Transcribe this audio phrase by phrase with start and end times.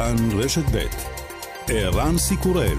[0.00, 0.86] כאן רשת ב'
[1.68, 2.78] ערן סיקורל.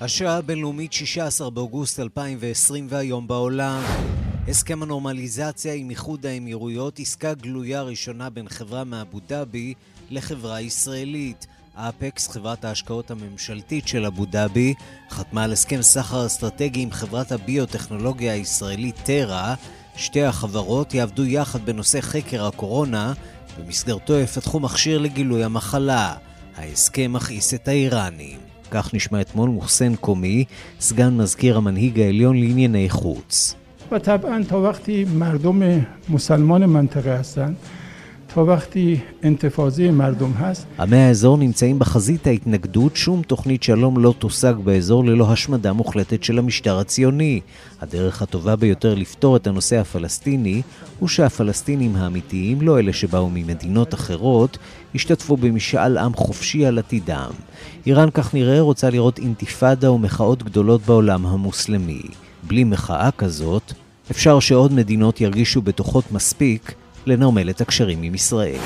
[0.00, 3.82] השעה הבינלאומית 16 באוגוסט 2020 והיום בעולם.
[4.48, 9.74] הסכם הנורמליזציה עם איחוד האמירויות, עסקה גלויה ראשונה בין חברה מאבו דאבי
[10.10, 11.46] לחברה ישראלית.
[11.74, 14.74] אפקס, חברת ההשקעות הממשלתית של אבו דאבי,
[15.10, 19.54] חתמה על הסכם סחר אסטרטגי עם חברת הביוטכנולוגיה הישראלית טרה.
[19.96, 23.12] שתי החברות יעבדו יחד בנושא חקר הקורונה,
[23.58, 26.14] במסגרתו יפתחו מכשיר לגילוי המחלה.
[26.56, 28.38] ההסכם מכעיס את האיראנים.
[28.70, 30.44] כך נשמע אתמול מוחסן קומי,
[30.80, 33.54] סגן מזכיר המנהיג העליון לענייני חוץ.
[33.92, 35.62] וטבען, תווכתי מרדום
[36.08, 37.24] מוסלמון מנטרה
[40.78, 46.38] עמי האזור נמצאים בחזית ההתנגדות, שום תוכנית שלום לא תושג באזור ללא השמדה מוחלטת של
[46.38, 47.40] המשטר הציוני.
[47.80, 50.62] הדרך הטובה ביותר לפתור את הנושא הפלסטיני
[50.98, 54.58] הוא שהפלסטינים האמיתיים, לא אלה שבאו ממדינות אחרות,
[54.94, 57.30] ישתתפו במשאל עם חופשי על עתידם.
[57.86, 62.02] איראן, כך נראה, רוצה לראות אינתיפאדה ומחאות גדולות בעולם המוסלמי.
[62.42, 63.72] בלי מחאה כזאת,
[64.10, 66.74] אפשר שעוד מדינות ירגישו בטוחות מספיק
[67.08, 68.60] לנרמל את הקשרים עם ישראל.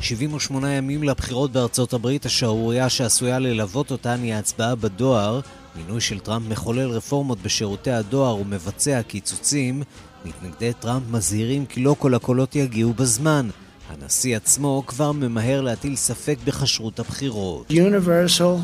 [0.00, 5.40] 78 ימים לבחירות בארצות הברית, השערורייה שעשויה ללוות אותן היא ההצבעה בדואר.
[5.76, 9.82] מינוי של טראמפ מחולל רפורמות בשירותי הדואר ומבצע קיצוצים.
[10.24, 13.48] מתנגדי טראמפ מזהירים כי לא כל הקולות יגיעו בזמן.
[13.90, 17.70] הנשיא עצמו כבר ממהר להטיל ספק בכשרות הבחירות.
[17.70, 18.60] Universal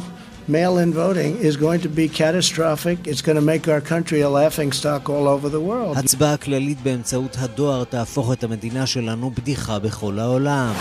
[0.49, 2.99] mail-in voting is going to be catastrophic.
[3.07, 5.97] It's going to make our country a laughing stock all over the world.
[5.97, 10.73] הצבעה כללית באמצעות הדואר תהפוך את המדינה שלנו בדיחה בכל העולם.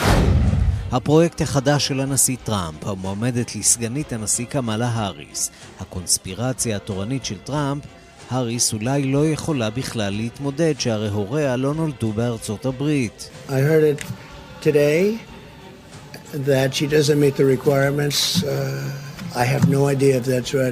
[0.91, 5.51] הפרויקט החדש של הנשיא טראמפ, המועמדת לסגנית הנשיא קמאלה האריס.
[5.79, 7.83] הקונספירציה התורנית של טראמפ,
[8.31, 13.29] האריס אולי לא יכולה בכלל להתמודד, שהרי הוריה לא נולדו בארצות הברית.
[13.49, 14.03] I heard it
[14.63, 15.17] today
[16.33, 19.06] that she doesn't meet the requirements uh...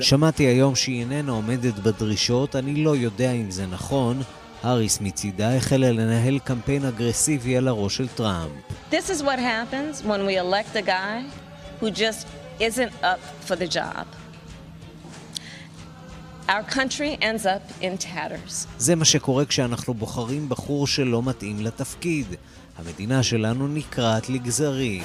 [0.01, 4.21] שמעתי היום שהיא איננה עומדת בדרישות, אני לא יודע אם זה נכון.
[4.63, 8.51] האריס מצידה החלה לנהל קמפיין אגרסיבי על הראש של טראמפ.
[8.91, 11.23] This is what happens when we elect a guy
[11.81, 12.27] who just
[12.59, 14.05] isn't up for the job.
[16.49, 18.67] Our country ends up in tatters.
[18.77, 22.27] זה מה שקורה כשאנחנו בוחרים בחור שלא מתאים לתפקיד.
[22.77, 25.03] המדינה שלנו נקרעת לגזרים.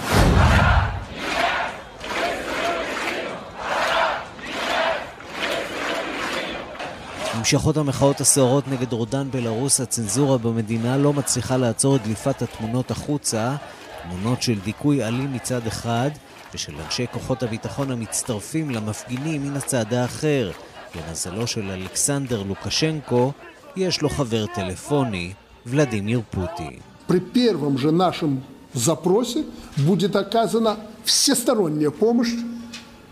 [7.39, 13.55] נמשכות המחאות הסוערות נגד רודן בלרוס, הצנזורה במדינה לא מצליחה לעצור את דליפת התמונות החוצה,
[14.03, 16.09] תמונות של דיכוי אלים מצד אחד,
[16.53, 20.51] ושל אנשי כוחות הביטחון המצטרפים למפגינים מן הצד האחר.
[20.95, 23.31] למזלו של אלכסנדר לוקשנקו,
[23.75, 25.33] יש לו חבר טלפוני,
[25.65, 26.79] ולדימיר פוטין.
[27.07, 28.41] При первом же нашем
[28.73, 29.45] запросе
[29.77, 32.33] будет оказана всесторонняя помощь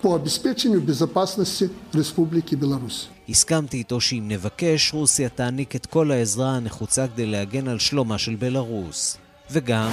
[0.01, 3.09] по обеспечению безопасности Республики Беларусь.
[3.28, 8.34] הסכמתי איתו שאם נבקש, רוסיה תעניק את כל העזרה הנחוצה כדי להגן על שלומה של
[8.34, 9.16] בלארוס.
[9.50, 9.90] וגם...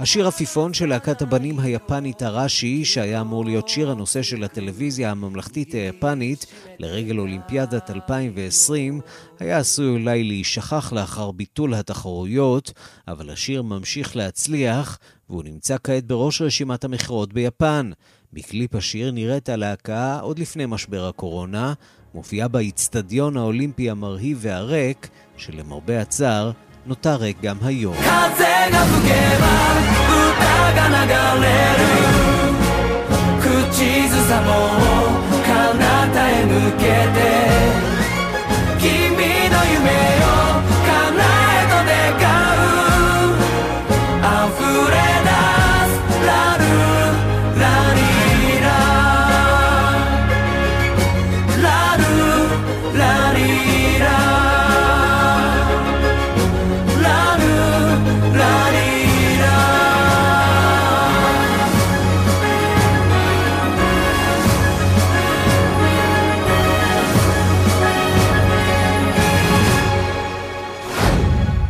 [0.00, 5.72] השיר עפיפון של להקת הבנים היפנית הראשי, שהיה אמור להיות שיר הנושא של הטלוויזיה הממלכתית
[5.74, 6.46] היפנית
[6.78, 9.00] לרגל אולימפיאדת 2020,
[9.40, 12.72] היה עשוי אולי להישכח לאחר ביטול התחרויות,
[13.08, 14.98] אבל השיר ממשיך להצליח,
[15.30, 17.90] והוא נמצא כעת בראש רשימת המכירות ביפן.
[18.32, 21.72] בקליפ השיר נראית הלהקה עוד לפני משבר הקורונה,
[22.14, 26.50] מופיעה באיצטדיון האולימפי המרהיב והריק, שלמרבה הצער,
[26.86, 27.96] נותר ריק גם היום.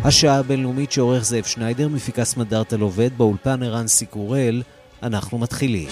[0.07, 4.63] השעה הבינלאומית שעורך זאב שניידר, מפיקה סמדארט על עובד, באולפן ערן סיקורל,
[5.03, 5.89] אנחנו מתחילים.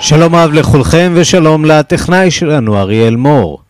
[0.00, 3.62] שלום אהב לכולכם ושלום לטכנאי שלנו אריאל מור.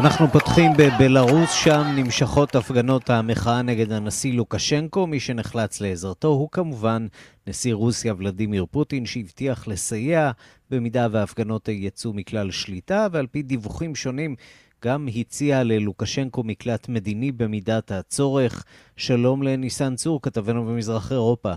[0.00, 5.06] אנחנו פותחים בבלארוס, שם נמשכות הפגנות המחאה נגד הנשיא לוקשנקו.
[5.06, 7.06] מי שנחלץ לעזרתו הוא כמובן
[7.46, 10.30] נשיא רוסיה ולדימיר פוטין, שהבטיח לסייע
[10.70, 14.36] במידה וההפגנות יצאו מכלל שליטה, ועל פי דיווחים שונים
[14.84, 18.64] גם הציע ללוקשנקו מקלט מדיני במידת הצורך.
[18.96, 21.52] שלום לניסן צור, כתבנו במזרח אירופה.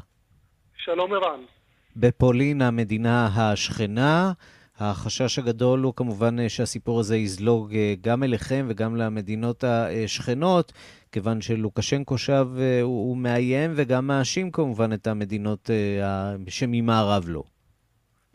[0.78, 1.39] שלום ערן.
[1.96, 4.31] בפולין, המדינה השכנה,
[4.80, 10.72] החשש הגדול הוא כמובן שהסיפור הזה יזלוג אה, גם אליכם וגם למדינות השכנות,
[11.12, 17.44] כיוון שלוקשנקו שב, אה, הוא מאיים וגם מאשים כמובן את המדינות אה, שממערב לו.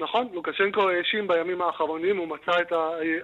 [0.01, 2.73] נכון, לוקשנקו האשים בימים האחרונים, הוא מצא את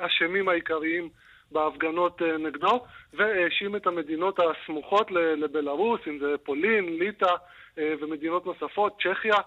[0.00, 1.08] האשמים העיקריים
[1.52, 2.80] בהפגנות נגדו,
[3.12, 7.34] והאשים את המדינות הסמוכות לבלארוס, אם זה פולין, ליטא
[7.76, 9.40] ומדינות נוספות, צ'כיה, אה,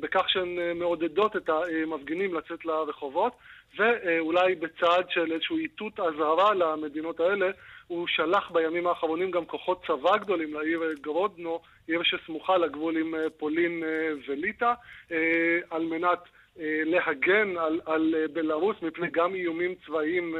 [0.00, 3.32] בכך שהן אה, מעודדות את המפגינים לצאת לרחובות,
[3.78, 7.50] ואולי בצעד של איזשהו איתות אזהרה למדינות האלה,
[7.86, 13.30] הוא שלח בימים האחרונים גם כוחות צבא גדולים לעיר גרודנו, עיר שסמוכה לגבול עם אה,
[13.36, 13.82] פולין
[14.28, 14.72] וליטא,
[15.70, 16.18] על מנת
[16.84, 20.34] להגן על, על בלארוס מפני גם איומים צבאיים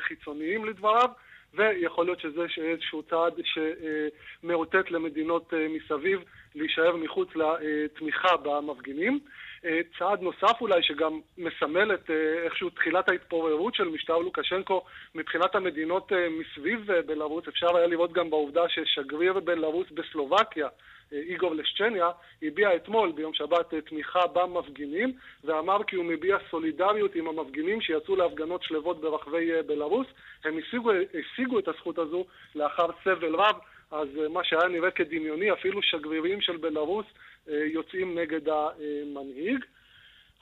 [0.00, 1.08] חיצוניים לדבריו.
[1.54, 6.20] ויכול להיות שזה איזשהו צעד שמאותת למדינות מסביב
[6.54, 9.20] להישאר מחוץ לתמיכה במפגינים.
[9.64, 14.82] אה, צעד נוסף אולי שגם מסמל את אה, איכשהו תחילת ההתפוררות של משטר לוקשנקו
[15.14, 20.68] מבחינת המדינות אה, מסביב בלרוס, אפשר היה לראות גם בעובדה ששגריר בלרוס בסלובקיה,
[21.12, 22.10] איגור לשצ'ניה,
[22.42, 25.12] הביע אתמול ביום שבת תמיכה במפגינים
[25.44, 30.06] ואמר כי הוא מביע סולידריות עם המפגינים שיצאו להפגנות שלוות ברחבי בלרוס.
[30.44, 32.24] הם השיגו, השיגו את הזכות הזו
[32.54, 33.56] לאחר סבל רב
[33.90, 37.06] אז מה שהיה נראה כדמיוני, אפילו שגרירים של בלרוס
[37.46, 39.64] יוצאים נגד המנהיג.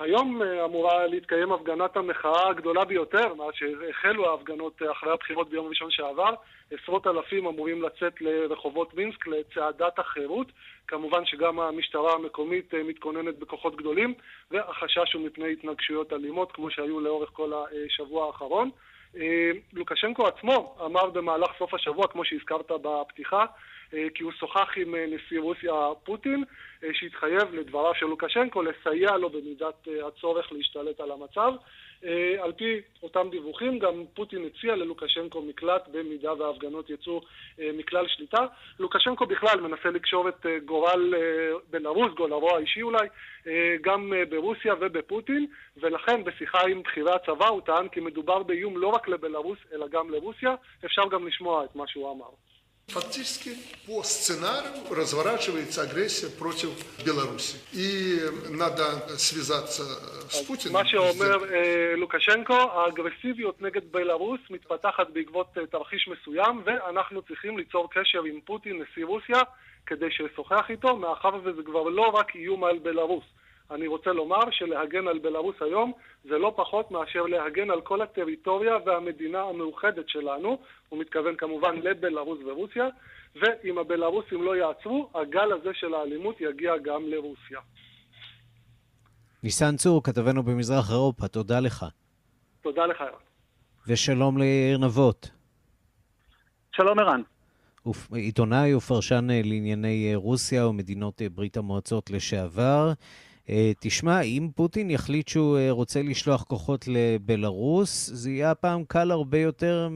[0.00, 5.90] היום אה, אמורה להתקיים הפגנת המחאה הגדולה ביותר מאז שהחלו ההפגנות אחרי הבחירות ביום ראשון
[5.90, 6.34] שעבר.
[6.70, 10.46] עשרות אלפים אמורים לצאת לרחובות מינסק לצעדת החירות.
[10.86, 14.14] כמובן שגם המשטרה המקומית מתכוננת בכוחות גדולים,
[14.50, 17.52] והחשש הוא מפני התנגשויות אלימות כמו שהיו לאורך כל
[17.86, 18.70] השבוע האחרון.
[19.16, 23.46] אה, לוקשנקו עצמו אמר במהלך סוף השבוע, כמו שהזכרת בפתיחה, אה,
[24.14, 25.72] כי הוא שוחח עם אה, נשיא רוסיה
[26.04, 26.44] פוטין,
[26.92, 31.52] שהתחייב לדבריו של לוקשנקו לסייע לו במידת הצורך להשתלט על המצב.
[32.04, 37.20] אה, על פי אותם דיווחים, גם פוטין הציע ללוקשנקו מקלט במידה וההפגנות יצאו
[37.60, 38.46] אה, מכלל שליטה.
[38.78, 41.14] לוקשנקו בכלל מנסה לקשור את אה, גורל
[41.70, 43.08] בלרוס, גורלו האישי אולי,
[43.80, 45.46] גם ברוסיה ובפוטין,
[45.76, 50.10] ולכן בשיחה עם בכירי הצבא הוא טען כי מדובר באיום לא רק לבלרוס אלא גם
[50.10, 50.54] לרוסיה.
[50.84, 52.49] אפשר גם לשמוע את מה שהוא אמר.
[52.87, 53.49] Фактически
[53.87, 56.69] по сценарию разворачивается агрессия против
[57.03, 57.57] Беларуси.
[57.73, 59.83] И надо связаться
[60.29, 60.73] с Путиным.
[60.73, 61.37] מה שאומר
[61.97, 69.05] לוקשנקו, האגרסיביות נגד בלארוס מתפתחת בעקבות תרחיש מסוים, ואנחנו צריכים ליצור קשר עם פוטין, נשיא
[69.05, 69.41] רוסיה,
[69.85, 73.25] כדי שישוחח איתו, מאחר וזה כבר לא רק איום על בלארוס.
[73.70, 75.92] אני רוצה לומר שלהגן על בלארוס היום
[76.24, 80.58] זה לא פחות מאשר להגן על כל הטריטוריה והמדינה המאוחדת שלנו,
[80.88, 82.88] הוא מתכוון כמובן לבלארוס ורוסיה,
[83.34, 87.60] ואם הבלארוסים לא יעצרו, הגל הזה של האלימות יגיע גם לרוסיה.
[89.42, 91.86] ניסן צור, כתבנו במזרח אירופה, תודה לך.
[92.60, 93.20] תודה לך, ערן.
[93.86, 95.30] ושלום ליאיר נבות.
[96.72, 97.22] שלום, ערן.
[98.12, 102.92] עיתונאי ופרשן לענייני רוסיה ומדינות ברית המועצות לשעבר.
[103.50, 109.10] אה, תשמע, אם פוטין יחליט שהוא אה, רוצה לשלוח כוחות לבלארוס, זה יהיה הפעם קל
[109.10, 109.88] הרבה יותר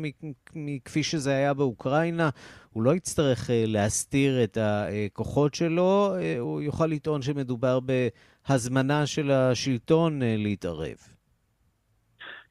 [0.55, 2.31] מכפי שזה היה באוקראינה.
[2.73, 10.23] הוא לא יצטרך אה, להסתיר את הכוחות שלו, הוא יוכל לטעון שמדובר בהזמנה של השלטון
[10.23, 11.14] להתערב.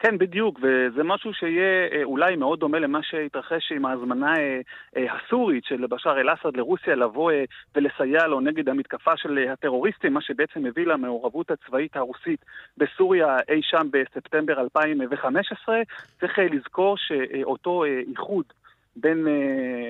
[0.04, 4.62] כן, בדיוק, וזה משהו שיהיה אה, אולי מאוד דומה למה שהתרחש עם ההזמנה אה,
[4.98, 7.32] אה, הסורית של בשאר אל-אסד לרוסיה לבוא
[7.76, 12.46] ולסייע לו נגד המתקפה של הטרוריסטים, מה שבעצם הביא למעורבות הצבאית הרוסית
[12.78, 15.82] בסוריה אי שם בספטמבר 2015.
[16.20, 18.46] צריך לזכור שאותו איחוד
[18.96, 19.28] בין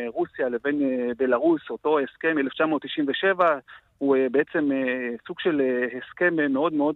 [0.07, 0.81] רוסיה לבין
[1.17, 3.59] בלרוס, אותו הסכם 1997,
[3.97, 4.69] הוא בעצם
[5.27, 5.61] סוג של
[5.97, 6.95] הסכם מאוד מאוד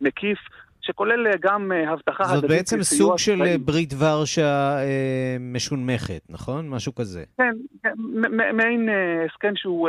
[0.00, 0.38] מקיף
[0.82, 2.40] שכולל אה, גם אה, הבטחה הדדית.
[2.40, 4.76] זאת בעצם סוג של אה, ברית ורשה
[5.40, 6.68] משונמכת, נכון?
[6.68, 7.24] משהו כזה.
[7.36, 7.92] כן, כן
[8.56, 8.88] מעין
[9.26, 9.88] הסכם שהוא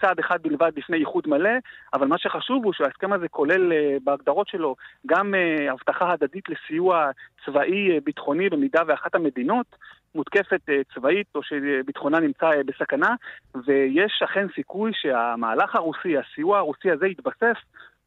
[0.00, 1.50] צעד אחד בלבד לפני איחוד מלא,
[1.94, 3.72] אבל מה שחשוב הוא שההסכם הזה כולל
[4.04, 4.76] בהגדרות שלו
[5.06, 5.34] גם
[5.70, 7.10] הבטחה הדדית לסיוע
[7.46, 9.66] צבאי ביטחוני במידה ואחת המדינות
[10.14, 10.60] מותקפת
[10.94, 13.14] צבאית או שביטחונה נמצא בסכנה,
[13.54, 17.56] ויש אכן סיכוי שהמהלך הרוסי, הסיוע הרוסי הזה יתבסס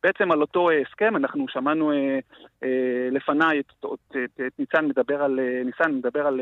[0.06, 2.20] בעצם על אותו הסכם, אנחנו שמענו אה,
[2.64, 6.42] אה, לפניי את, את, את, את ניצן מדבר על, ניסן מדבר על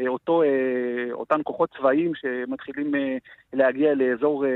[0.00, 3.16] אה, אותו, אה, אותן כוחות צבאיים שמתחילים אה,
[3.52, 4.50] להגיע לאזור אה,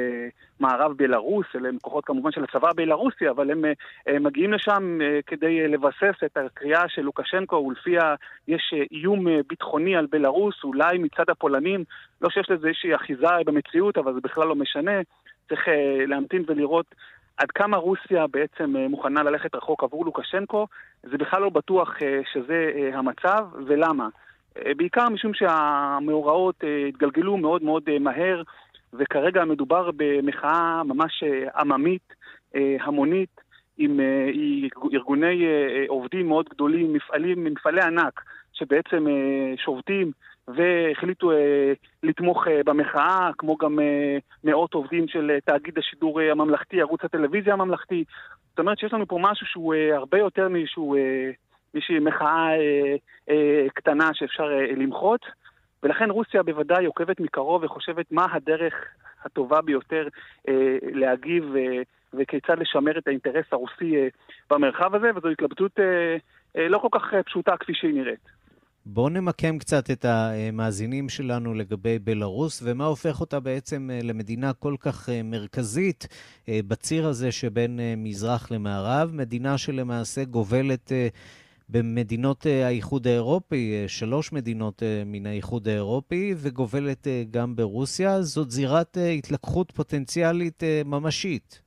[0.60, 3.64] מערב בלרוס, אלה הם כוחות כמובן של הצבא הבלרוסי, אבל הם
[4.08, 8.14] אה, מגיעים לשם אה, כדי לבסס את הקריאה של לוקשנקו, ולפיה
[8.48, 11.84] יש אה, איום אה, ביטחוני על בלרוס, אולי מצד הפולנים,
[12.22, 15.00] לא שיש לזה איזושהי אחיזה במציאות, אבל זה בכלל לא משנה.
[15.48, 15.68] צריך
[16.06, 16.94] להמתין ולראות
[17.36, 20.66] עד כמה רוסיה בעצם אה, מוכנה ללכת רחוק עבור לוקשנקו,
[21.02, 24.08] זה בכלל לא בטוח אה, שזה אה, המצב, ולמה?
[24.76, 28.42] בעיקר משום שהמאורעות התגלגלו מאוד מאוד מהר,
[28.92, 31.24] וכרגע מדובר במחאה ממש
[31.56, 32.14] עממית,
[32.54, 33.40] המונית,
[33.78, 34.00] עם
[34.94, 35.46] ארגוני
[35.88, 38.20] עובדים מאוד גדולים, מפעלים, מפעלי ענק,
[38.52, 39.06] שבעצם
[39.56, 40.12] שובתים
[40.48, 41.72] והחליטו אה,
[42.02, 47.00] לתמוך אה, במחאה, כמו גם אה, מאות עובדים של אה, תאגיד השידור אה, הממלכתי, ערוץ
[47.04, 48.04] הטלוויזיה הממלכתי.
[48.50, 51.30] זאת אומרת שיש לנו פה משהו שהוא אה, הרבה יותר מאיזשהו, אה,
[51.74, 52.96] מאיזושהי מחאה אה,
[53.30, 55.20] אה, קטנה שאפשר אה, למחות,
[55.82, 58.74] ולכן רוסיה בוודאי עוקבת מקרוב וחושבת מה הדרך
[59.24, 60.08] הטובה ביותר
[60.48, 61.82] אה, להגיב אה,
[62.14, 64.08] וכיצד לשמר את האינטרס הרוסי אה,
[64.50, 66.16] במרחב הזה, וזו התלבטות אה,
[66.56, 68.41] אה, לא כל כך אה, פשוטה כפי שהיא נראית.
[68.86, 74.76] בואו נמקם קצת את המאזינים שלנו לגבי בלרוס, ומה הופך אותה בעצם אה, למדינה כל
[74.80, 76.08] כך אה, מרכזית
[76.48, 80.92] אה, בציר הזה שבין מזרח למערב, מדינה שלמעשה גובלת
[81.68, 88.22] במדינות האיחוד האירופי, שלוש מדינות מן האיחוד האירופי, וגובלת גם ברוסיה.
[88.22, 91.61] זאת זירת התלקחות פוטנציאלית ממשית.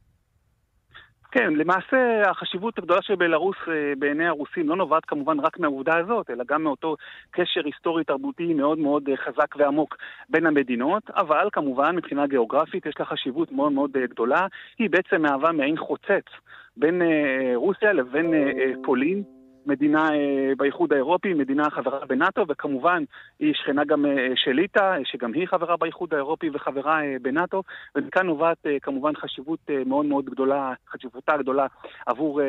[1.37, 6.29] כן, למעשה החשיבות הגדולה של בלארוס אה, בעיני הרוסים לא נובעת כמובן רק מהעובדה הזאת,
[6.29, 6.95] אלא גם מאותו
[7.31, 9.97] קשר היסטורי-תרבותי מאוד מאוד אה, חזק ועמוק
[10.29, 14.47] בין המדינות, אבל כמובן מבחינה גיאוגרפית יש לה חשיבות מאוד מאוד אה, גדולה,
[14.79, 16.25] היא בעצם מהווה מעין חוצץ
[16.77, 17.01] בין
[17.55, 18.33] רוסיה לבין
[18.83, 19.34] פולין.
[19.65, 23.03] מדינה אה, באיחוד האירופי, מדינה חברה בנאט"ו, וכמובן
[23.39, 27.63] היא שכנה גם אה, של ליטא, שגם היא חברה באיחוד האירופי וחברה אה, בנאט"ו,
[27.95, 31.67] ומכאן נובעת כמובן חשיבות מאוד מאוד גדולה, חשיבותה הגדולה
[32.05, 32.41] עבור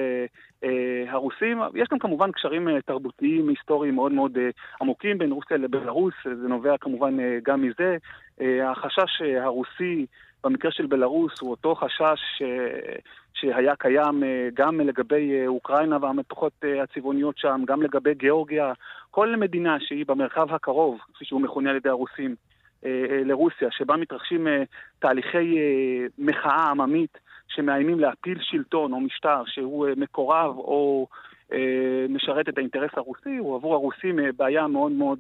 [1.09, 1.59] הרוסים.
[1.75, 4.39] יש גם כמובן קשרים תרבותיים, היסטוריים מאוד מאוד
[4.81, 7.97] עמוקים בין רוסיה לבלארוס, זה נובע כמובן גם מזה.
[8.41, 10.07] החשש הרוסי
[10.47, 12.43] במקרה של בלארוס הוא אותו חשש ש...
[13.35, 18.73] שהיה קיים אה, גם לגבי אה, אוקראינה והמתוחות אה, הצבעוניות שם, גם לגבי גיאורגיה,
[19.11, 22.35] כל מדינה שהיא במרחב הקרוב, כפי שהוא מכונה על ידי הרוסים,
[23.25, 24.47] לרוסיה, שבה מתרחשים
[24.99, 25.59] תהליכי
[26.19, 31.17] מחאה עממית שמאיימים להפיל שלטון או משטר שהוא מקורב או אה,
[32.09, 35.19] משרת את האינטרס הרוסי, הוא עבור הרוסים אה, בעיה מאוד מאוד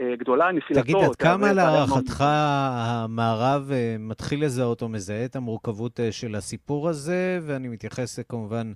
[0.00, 0.52] אה, גדולה.
[0.52, 0.82] נפילתו...
[0.82, 7.68] תגיד, עד כמה להערכתך המערב מתחיל לזהות או מזהה את המורכבות של הסיפור הזה, ואני
[7.68, 8.72] מתייחס כמובן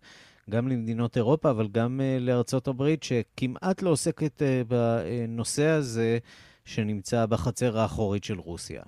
[0.51, 6.19] גם למדינות אירופה, אבל גם לארצות הברית, שכמעט לא עוסקת בנושא הזה
[6.65, 8.83] שנמצא בחצר האחורית של רוסיה.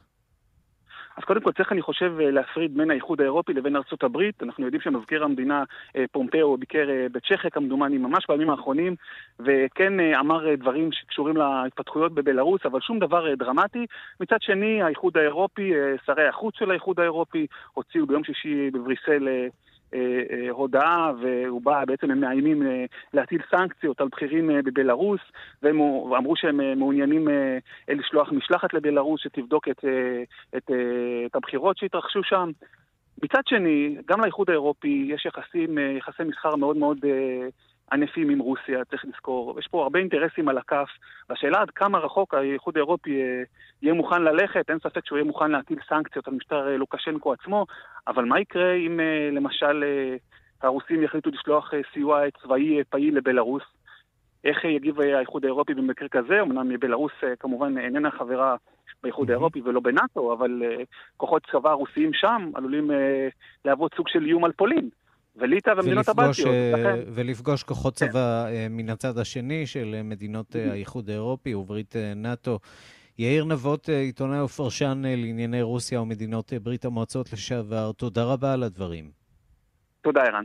[1.20, 4.42] אז קודם כל צריך, אני חושב, אה, להפריד בין האיחוד האירופי לבין ארצות הברית.
[4.42, 5.64] אנחנו יודעים שמזכיר המדינה
[5.96, 8.94] אה, פומפאו ביקר אה, בצ'כיה כמדומני ממש בימים האחרונים,
[9.40, 13.86] וכן אמר דברים שקשורים להתפתחויות בבלארוס, אבל שום דבר דרמטי.
[14.20, 15.72] מצד שני, האיחוד האירופי,
[16.06, 19.28] שרי החוץ של האיחוד האירופי, הוציאו ביום שישי בבריסל
[20.50, 25.20] הודעה, והוא בא, בעצם הם מאיימים אה, להטיל סנקציות על בכירים בבלארוס,
[25.62, 25.80] והם
[26.16, 27.28] אמרו שהם מעוניינים
[27.88, 29.84] לשלוח משלחת לבלארוס שתבדוק את,
[30.56, 30.70] את,
[31.26, 32.50] את הבחירות שהתרחשו שם.
[33.22, 36.98] מצד שני, גם לאיחוד האירופי יש יחסים, יחסי מסחר מאוד מאוד
[37.92, 39.58] ענפים עם רוסיה, צריך לזכור.
[39.58, 40.88] יש פה הרבה אינטרסים על הכף,
[41.28, 43.42] והשאלה עד כמה רחוק האיחוד האירופי אה,
[43.82, 47.66] יהיה מוכן ללכת, אין ספק שהוא יהיה מוכן להטיל סנקציות על משטר אה, לוקשנקו עצמו,
[48.06, 49.84] אבל מה יקרה אם אה, למשל
[50.62, 53.62] הרוסים יחליטו לשלוח סיוע צבאי פעיל לבלארוס?
[54.44, 56.40] איך יגיב האיחוד האירופי במקרה כזה?
[56.40, 58.56] אמנם בלארוס כמובן איננה חברה
[59.02, 60.62] באיחוד האירופי ולא בנאט"ו, אבל
[61.16, 62.90] כוחות צבא רוסיים שם עלולים
[63.64, 64.88] להוות סוג של איום על פולין.
[65.36, 66.48] וליטא ומדינות הבלטיות.
[66.48, 68.08] אה, ולפגוש כוחות כן.
[68.08, 72.58] צבא אה, מן הצד השני של אה, מדינות האיחוד האירופי וברית נאט"ו.
[73.18, 79.10] יאיר נבות, עיתונאי ופרשן לענייני רוסיה ומדינות ברית המועצות לשעבר, תודה רבה על הדברים.
[80.00, 80.44] תודה, ערן.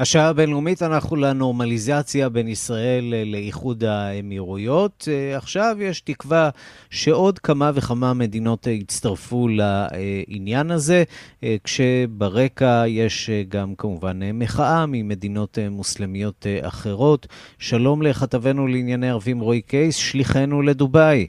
[0.00, 5.08] השעה הבינלאומית, אנחנו לנורמליזציה בין ישראל לאיחוד האמירויות.
[5.10, 6.50] אה, עכשיו יש תקווה
[6.90, 11.04] שעוד כמה וכמה מדינות יצטרפו לעניין הזה,
[11.42, 17.26] אה, כשברקע יש אה, גם כמובן מחאה ממדינות מוסלמיות אחרות.
[17.58, 21.26] שלום לכתבנו לענייני ערבים רועי קייס, שליחנו לדובאי.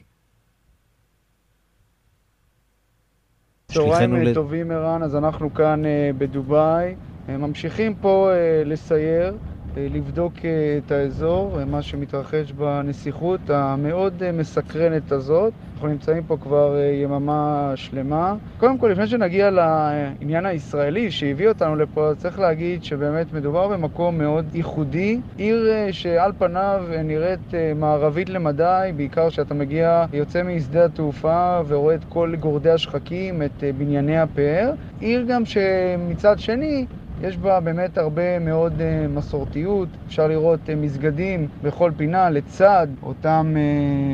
[3.72, 5.82] צהריים טובים ערן, אז אנחנו כאן
[6.18, 6.94] בדובאי.
[7.28, 9.36] ממשיכים פה אה, לסייר,
[9.76, 15.52] אה, לבדוק אה, את האזור, מה שמתרחש בנסיכות המאוד מסקרנת הזאת.
[15.74, 18.34] אנחנו נמצאים פה כבר יממה שלמה.
[18.58, 24.54] קודם כל, לפני שנגיע לעניין הישראלי שהביא אותנו לפה, צריך להגיד שבאמת מדובר במקום מאוד
[24.54, 25.20] ייחודי.
[25.36, 32.34] עיר שעל פניו נראית מערבית למדי, בעיקר כשאתה מגיע, יוצא משדה התעופה ורואה את כל
[32.40, 34.72] גורדי השחקים, את בנייני הפאר.
[35.00, 36.86] עיר גם שמצד שני
[37.22, 43.54] יש בה באמת הרבה מאוד uh, מסורתיות, אפשר לראות uh, מסגדים בכל פינה לצד אותם
[43.54, 43.58] uh,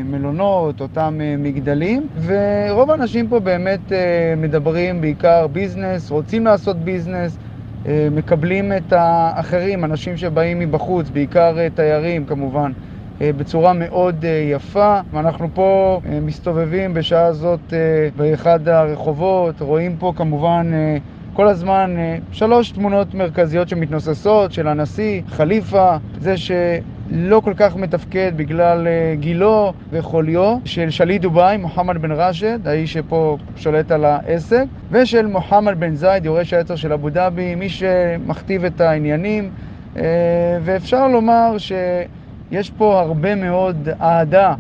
[0.09, 3.81] מלונות, אותם מגדלים, ורוב האנשים פה באמת
[4.37, 7.37] מדברים בעיקר ביזנס, רוצים לעשות ביזנס,
[8.11, 12.73] מקבלים את האחרים, אנשים שבאים מבחוץ, בעיקר תיירים כמובן.
[13.21, 15.01] בצורה מאוד יפה.
[15.15, 17.73] אנחנו פה מסתובבים בשעה זאת
[18.17, 20.71] באחד הרחובות, רואים פה כמובן
[21.33, 28.33] כל הזמן אה, שלוש תמונות מרכזיות שמתנוססות, של הנשיא, חליפה, זה שלא כל כך מתפקד
[28.37, 34.65] בגלל אה, גילו וחוליו, של שליט דובאי, מוחמד בן ראשד, האיש שפה שולט על העסק,
[34.91, 39.51] ושל מוחמד בן זייד, יורש העצר של אבו דאבי, מי שמכתיב את העניינים,
[39.97, 40.03] אה,
[40.63, 44.55] ואפשר לומר שיש פה הרבה מאוד אהדה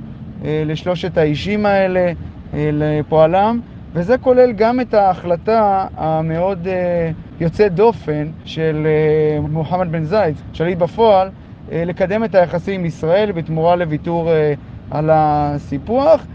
[0.45, 2.12] לשלושת האישים האלה,
[2.55, 3.61] לפועלם.
[3.95, 10.79] וזה כולל גם את ההחלטה המאוד uh, יוצאת דופן של uh, מוחמד בן זייד, שליט
[10.79, 16.27] בפועל, uh, לקדם את היחסים עם ישראל בתמורה לוויתור uh, על הסיפוח.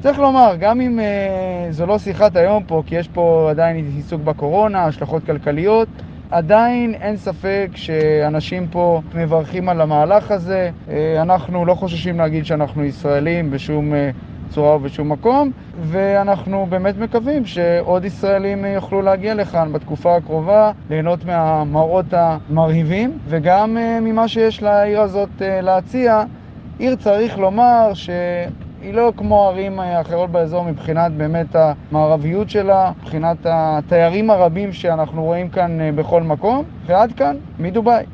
[0.00, 4.22] צריך לומר, גם אם uh, זו לא שיחת היום פה, כי יש פה עדיין עיסוק
[4.22, 5.88] בקורונה, השלכות כלכליות,
[6.30, 10.70] עדיין אין ספק שאנשים פה מברכים על המהלך הזה.
[10.88, 10.90] Uh,
[11.22, 13.92] אנחנו לא חוששים להגיד שאנחנו ישראלים בשום...
[13.92, 15.50] Uh, צורה ובשום מקום,
[15.80, 24.00] ואנחנו באמת מקווים שעוד ישראלים יוכלו להגיע לכאן בתקופה הקרובה, ליהנות מהמראות המרהיבים, וגם אה,
[24.00, 26.24] ממה שיש לעיר הזאת אה, להציע.
[26.78, 28.10] עיר צריך לומר ש...
[28.82, 35.24] היא לא כמו ערים אה, אחרות באזור מבחינת באמת המערביות שלה, מבחינת התיירים הרבים שאנחנו
[35.24, 38.04] רואים כאן בכל מקום, ועד כאן, מדובאי.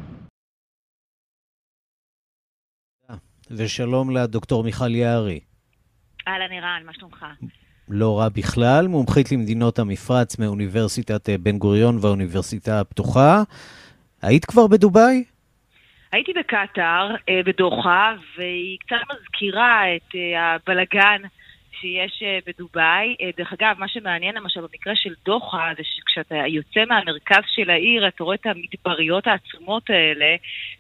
[3.51, 5.48] ושלום לדוקטור מיכל יערי.
[6.29, 7.27] אהלן ערן, מה שלומך?
[7.89, 13.43] לא רע בכלל, מומחית למדינות המפרץ מאוניברסיטת אה, בן גוריון והאוניברסיטה הפתוחה.
[14.23, 15.25] היית כבר בדובאי?
[16.13, 21.23] הייתי בקטאר, אה, בדוחה, והיא קצת מזכירה את אה, הבלגן
[21.81, 23.17] שיש אה, בדובאי.
[23.21, 28.09] אה, דרך אגב, מה שמעניין למשל במקרה של דוחה, זה שכשאתה יוצא מהמרכז של העיר,
[28.09, 30.37] אתה רואה את המדבריות העצומות האלה,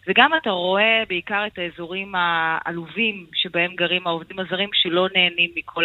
[0.09, 5.85] וגם אתה רואה בעיקר את האזורים העלובים שבהם גרים העובדים הזרים, שלא נהנים מכל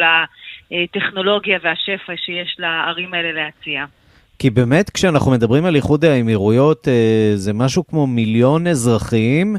[0.71, 3.85] הטכנולוגיה והשפע שיש לערים האלה להציע.
[4.39, 9.55] כי באמת, כשאנחנו מדברים על איחוד האמירויות, אה, זה משהו כמו מיליון אזרחים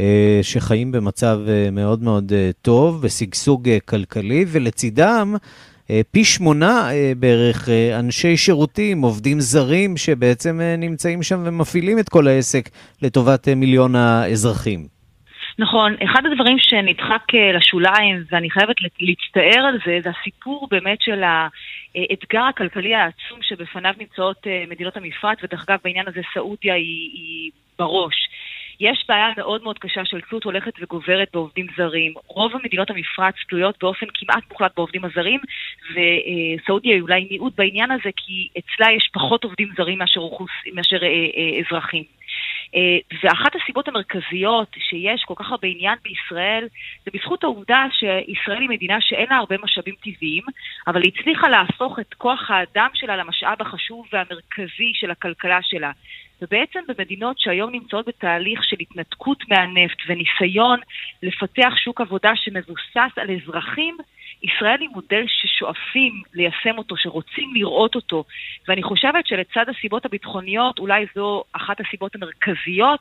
[0.00, 2.32] אה, שחיים במצב אה, מאוד מאוד
[2.62, 5.34] טוב, ושגשוג כלכלי, ולצידם
[6.10, 12.70] פי שמונה בערך אנשי שירותים, עובדים זרים, שבעצם נמצאים שם ומפעילים את כל העסק
[13.02, 14.91] לטובת מיליון האזרחים.
[15.58, 22.42] נכון, אחד הדברים שנדחק לשוליים, ואני חייבת להצטער על זה, זה הסיפור באמת של האתגר
[22.42, 28.28] הכלכלי העצום שבפניו נמצאות מדינות המפרץ, ודרך אגב בעניין הזה סעודיה היא, היא בראש.
[28.80, 32.14] יש בעיה מאוד מאוד קשה של תלות הולכת וגוברת בעובדים זרים.
[32.26, 35.40] רוב המדינות המפרץ תלויות באופן כמעט מוחלט בעובדים הזרים,
[35.90, 41.02] וסעודיה היא אולי מיעוט בעניין הזה, כי אצלה יש פחות עובדים זרים מאשר, אוכוס, מאשר
[41.02, 42.04] אה, אה, אזרחים.
[42.74, 46.68] אה, ואחת הסיבות המרכזיות שיש כל כך הרבה עניין בישראל,
[47.04, 50.42] זה בזכות העובדה שישראל היא מדינה שאין לה הרבה משאבים טבעיים,
[50.86, 55.90] אבל היא הצליחה להפוך את כוח האדם שלה למשאב החשוב והמרכזי של הכלכלה שלה.
[56.42, 60.80] ובעצם במדינות שהיום נמצאות בתהליך של התנתקות מהנפט וניסיון
[61.22, 63.96] לפתח שוק עבודה שמבוסס על אזרחים,
[64.42, 68.24] ישראל היא מודל ששואפים ליישם אותו, שרוצים לראות אותו,
[68.68, 73.00] ואני חושבת שלצד הסיבות הביטחוניות, אולי זו אחת הסיבות המרכזיות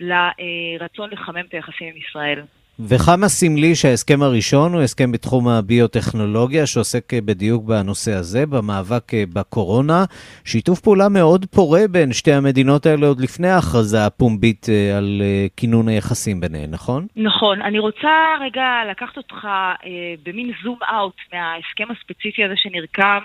[0.00, 2.42] לרצון לחמם את היחסים עם ישראל.
[2.88, 10.04] וכמה סמלי שההסכם הראשון הוא הסכם בתחום הביוטכנולוגיה, שעוסק בדיוק בנושא הזה, במאבק בקורונה.
[10.44, 15.46] שיתוף פעולה מאוד פורה בין שתי המדינות האלה עוד לפני ההכרזה הפומבית אה, על אה,
[15.56, 17.06] כינון היחסים ביניהן, נכון?
[17.16, 17.62] נכון.
[17.62, 19.78] אני רוצה רגע לקחת אותך אה,
[20.22, 23.20] במין זום אאוט מההסכם הספציפי הזה שנרקם,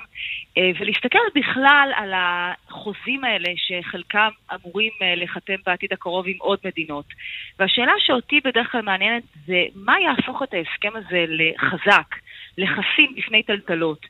[0.58, 7.06] אה, ולהסתכל בכלל על החוזים האלה שחלקם אמורים אה, להיחתם בעתיד הקרוב עם עוד מדינות.
[7.60, 12.16] והשאלה שאותי בדרך כלל מעניינת זה מה יהפוך את ההסכם הזה לחזק,
[12.58, 14.06] לחסים בפני טלטלות.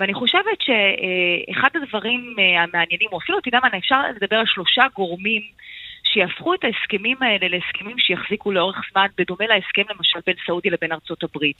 [0.00, 4.86] ואני חושבת שאחד הדברים אה, המעניינים, או אפילו, אתה יודע מה, אפשר לדבר על שלושה
[4.94, 5.42] גורמים
[6.12, 11.22] שיהפכו את ההסכמים האלה להסכמים שיחזיקו לאורך זמן, בדומה להסכם למשל בין סעודיה לבין ארצות
[11.22, 11.58] הברית.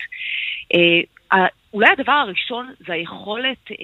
[1.74, 3.76] אולי הדבר הראשון זה היכולת אה,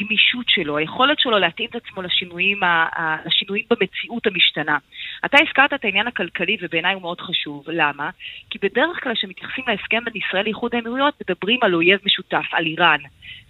[0.00, 4.78] גמישות שלו, היכולת שלו להתאים את עצמו לשינויים, ה, ה, לשינויים במציאות המשתנה.
[5.24, 7.64] אתה הזכרת את העניין הכלכלי ובעיניי הוא מאוד חשוב.
[7.68, 8.10] למה?
[8.50, 13.00] כי בדרך כלל כשמתייחסים להסכם בין ישראל לאיחוד האמירויות מדברים על אויב משותף, על איראן.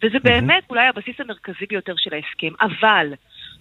[0.03, 2.53] וזה באמת אולי הבסיס המרכזי ביותר של ההסכם.
[2.61, 3.07] אבל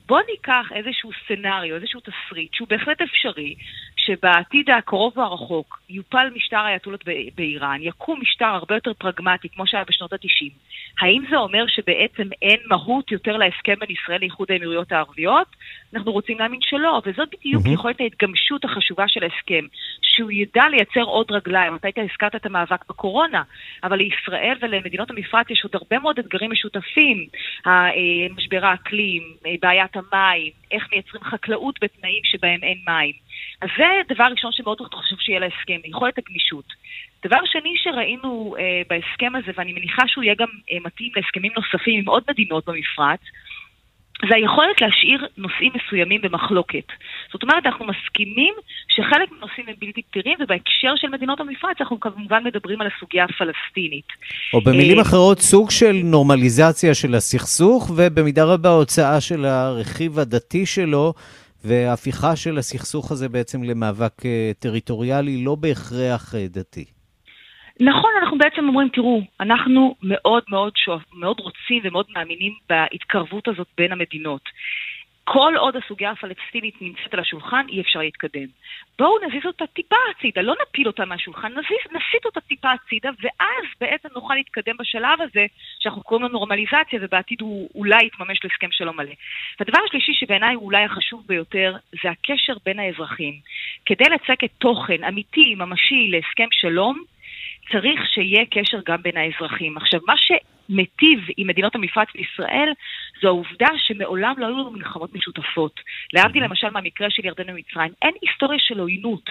[0.10, 3.56] בואו ניקח איזשהו סצנריו, איזשהו תסריט, שהוא בהחלט אפשרי,
[3.95, 7.04] שבעתיד הקרוב והרחוק יופל משטר האייתולות
[7.36, 10.52] באיראן, יקום משטר הרבה יותר פרגמטי, כמו שהיה בשנות ה-90.
[11.02, 15.48] האם זה אומר שבעצם אין מהות יותר להסכם בין ישראל לאיחוד האמירויות הערביות?
[15.93, 17.69] אנחנו רוצים להאמין שלא, וזאת בדיוק mm-hmm.
[17.69, 19.65] יכולת ההתגמשות החשובה של ההסכם,
[20.02, 21.75] שהוא ידע לייצר עוד רגליים.
[21.75, 23.43] אתה היית הזכרת את המאבק בקורונה,
[23.84, 27.28] אבל לישראל ולמדינות המפרץ יש עוד הרבה מאוד אתגרים משותפים.
[28.38, 29.23] משבר האקלים,
[29.62, 33.13] בעיית המים, איך מייצרים חקלאות בתנאים שבהם אין מים.
[33.62, 36.65] אז זה דבר ראשון שמאוד חשוב שיהיה להסכם, יכולת הגמישות.
[37.25, 41.99] דבר שני שראינו אה, בהסכם הזה, ואני מניחה שהוא יהיה גם אה, מתאים להסכמים נוספים
[41.99, 43.19] עם עוד מדינות במפרץ,
[44.27, 46.88] זה היכולת להשאיר נושאים מסוימים במחלוקת.
[47.34, 48.53] זאת אומרת, אנחנו מסכימים
[48.88, 54.08] שחלק מהנושאים הם בלתי פתירים, ובהקשר של מדינות המפרץ אנחנו כמובן מדברים על הסוגיה הפלסטינית.
[54.53, 60.65] או במילים אה, אחרות, סוג של נורמליזציה של הסכסוך, ובמידה רבה הוצאה של הרכיב הדתי
[60.65, 61.13] שלו,
[61.63, 66.99] והפיכה של הסכסוך הזה בעצם למאבק אה, טריטוריאלי, לא בהכרח אה, דתי.
[67.80, 73.68] נכון, אנחנו בעצם אומרים, תראו, אנחנו מאוד מאוד, שואף, מאוד רוצים ומאוד מאמינים בהתקרבות הזאת
[73.78, 74.42] בין המדינות.
[75.24, 78.48] כל עוד הסוגיה הפלסטינית נמצאת על השולחן, אי אפשר להתקדם.
[79.00, 83.65] בואו נזיז אותה טיפה הצידה, לא נפיל אותה מהשולחן, נזיז, נסיט אותה טיפה הצידה, ואז
[83.82, 85.46] בעצם נוכל להתקדם בשלב הזה,
[85.80, 89.13] שאנחנו קוראים לו נורמליזציה, ובעתיד הוא אולי יתממש להסכם שלום מלא.
[89.60, 93.34] והדבר השלישי שבעיניי הוא אולי החשוב ביותר, זה הקשר בין האזרחים.
[93.86, 97.04] כדי לצקת תוכן אמיתי, ממשי, להסכם שלום,
[97.71, 99.77] צריך שיהיה קשר גם בין האזרחים.
[99.77, 102.73] עכשיו, מה שמיטיב עם מדינות המפרץ בישראל,
[103.21, 105.79] זו העובדה שמעולם לא היו לנו מלחמות משותפות.
[106.13, 109.29] להבדיל למשל מהמקרה של ירדן ומצרים, אין היסטוריה של עוינות.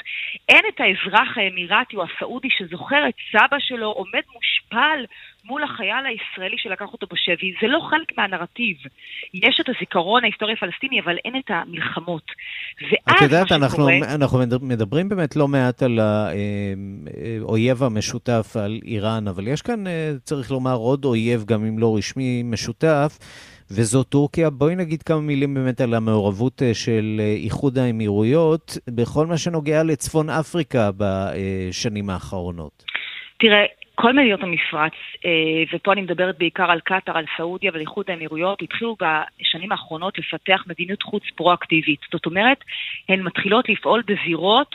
[0.49, 5.05] אין את האזרח האמירתי או הסעודי שזוכר את סבא שלו עומד מושפל
[5.45, 8.77] מול החייל הישראלי שלקח אותו בשבי, זה לא חלק מהנרטיב.
[9.35, 12.23] יש את הזיכרון ההיסטורי הפלסטיני, אבל אין את המלחמות.
[12.83, 14.15] ואז את יודעת, אנחנו, שקורה...
[14.15, 20.51] אנחנו מדברים באמת לא מעט על האויב המשותף, על איראן, אבל יש כאן, אה, צריך
[20.51, 23.19] לומר, עוד אויב, גם אם לא רשמי, משותף.
[23.71, 24.51] וזו טורקיה.
[24.51, 29.83] בואי נגיד כמה מילים באמת על המעורבות אה, של אה, איחוד האמירויות בכל מה שנוגע
[29.83, 32.85] לצפון אפריקה בשנים האחרונות.
[33.39, 33.65] תראה,
[34.01, 34.93] כל מדינות המפרץ,
[35.25, 35.31] אה,
[35.73, 40.65] ופה אני מדברת בעיקר על קטאר, על סעודיה ועל איחוד האמירויות, התחילו בשנים האחרונות לפתח
[40.67, 42.01] מדיניות חוץ פרואקטיבית.
[42.13, 42.65] זאת אומרת,
[43.09, 44.75] הן מתחילות לפעול בזירות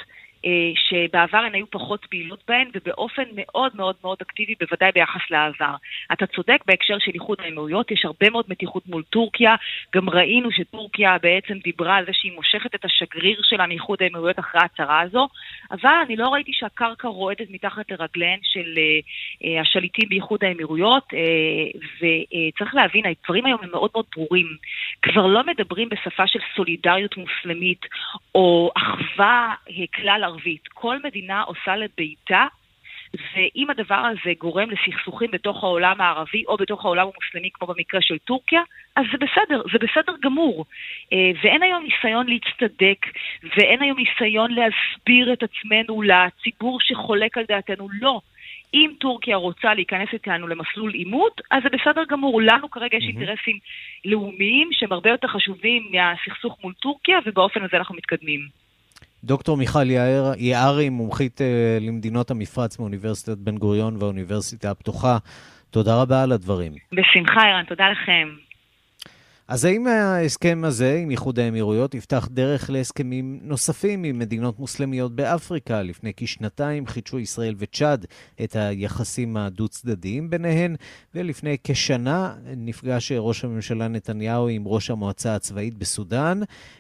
[0.76, 5.76] שבעבר הן היו פחות פעילות בהן, ובאופן מאוד מאוד מאוד אקטיבי, בוודאי ביחס לעבר.
[6.12, 9.56] אתה צודק בהקשר של איחוד האמירויות, יש הרבה מאוד מתיחות מול טורקיה,
[9.96, 14.62] גם ראינו שטורקיה בעצם דיברה על זה שהיא מושכת את השגריר שלה מאיחוד האמירויות אחרי
[14.62, 15.28] ההצהרה הזו,
[15.72, 21.04] אבל אני לא ראיתי שהקרקע רועדת מתחת לרגליהן של uh, השליטים באיחוד האמירויות,
[21.98, 24.48] וצריך להבין, הדברים היום הם מאוד מאוד ברורים.
[25.02, 27.86] כבר לא מדברים בשפה של סולידריות מוסלמית,
[28.36, 29.54] או אחווה
[29.96, 30.68] כלל ערבית.
[30.68, 32.46] כל מדינה עושה לביתה,
[33.14, 38.18] ואם הדבר הזה גורם לסכסוכים בתוך העולם הערבי או בתוך העולם המוסלמי, כמו במקרה של
[38.18, 38.62] טורקיה,
[38.96, 40.66] אז זה בסדר, זה בסדר גמור.
[41.14, 43.06] אה, ואין היום ניסיון להצטדק,
[43.58, 47.88] ואין היום ניסיון להסביר את עצמנו לציבור שחולק על דעתנו.
[48.02, 48.22] לא.
[48.74, 52.42] אם טורקיה רוצה להיכנס איתנו למסלול עימות, אז זה בסדר גמור.
[52.42, 53.58] לנו כרגע יש אינטרסים
[54.06, 58.63] לאומיים שהם הרבה יותר חשובים מהסכסוך מול טורקיה, ובאופן הזה אנחנו מתקדמים.
[59.24, 65.18] דוקטור מיכל יער, יערי, מומחית uh, למדינות המפרץ מאוניברסיטת בן גוריון והאוניברסיטה הפתוחה,
[65.72, 66.72] תודה רבה על הדברים.
[66.92, 68.43] בשמחה, ערן, תודה לכם.
[69.48, 75.82] אז האם ההסכם הזה עם איחוד האמירויות יפתח דרך להסכמים נוספים עם מדינות מוסלמיות באפריקה?
[75.82, 78.06] לפני כשנתיים חידשו ישראל וצ'אד
[78.44, 80.76] את היחסים הדו-צדדיים ביניהן,
[81.16, 86.40] ולפני כשנה נפגש ראש הממשלה נתניהו עם ראש המועצה הצבאית בסודאן.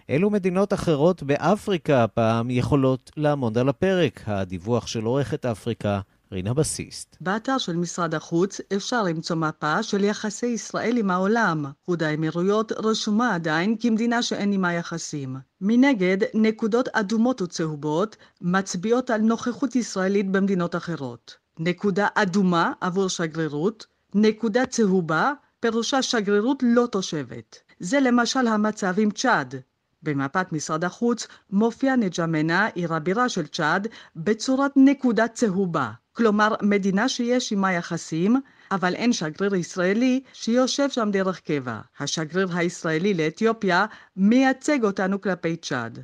[0.09, 4.23] אילו מדינות אחרות באפריקה הפעם יכולות לעמוד על הפרק?
[4.25, 5.99] הדיווח של עורכת אפריקה
[6.33, 7.17] רינה בסיסט.
[7.21, 11.65] באתר של משרד החוץ אפשר למצוא מפה של יחסי ישראל עם העולם.
[11.81, 15.35] איחוד האמירויות רשומה עדיין כמדינה שאין עימה יחסים.
[15.61, 21.37] מנגד, נקודות אדומות וצהובות מצביעות על נוכחות ישראלית במדינות אחרות.
[21.59, 27.59] נקודה אדומה עבור שגרירות, נקודה צהובה פירושה שגרירות לא תושבת.
[27.79, 29.55] זה למשל המצב עם צ'אד.
[30.03, 35.91] במפת משרד החוץ מופיע נג'מנה, עיר הבירה של צ'אד, בצורת נקודה צהובה.
[36.13, 38.35] כלומר, מדינה שיש עימה יחסים,
[38.71, 41.79] אבל אין שגריר ישראלי שיושב שם דרך קבע.
[41.99, 43.85] השגריר הישראלי לאתיופיה
[44.17, 45.99] מייצג אותנו כלפי צ'אד.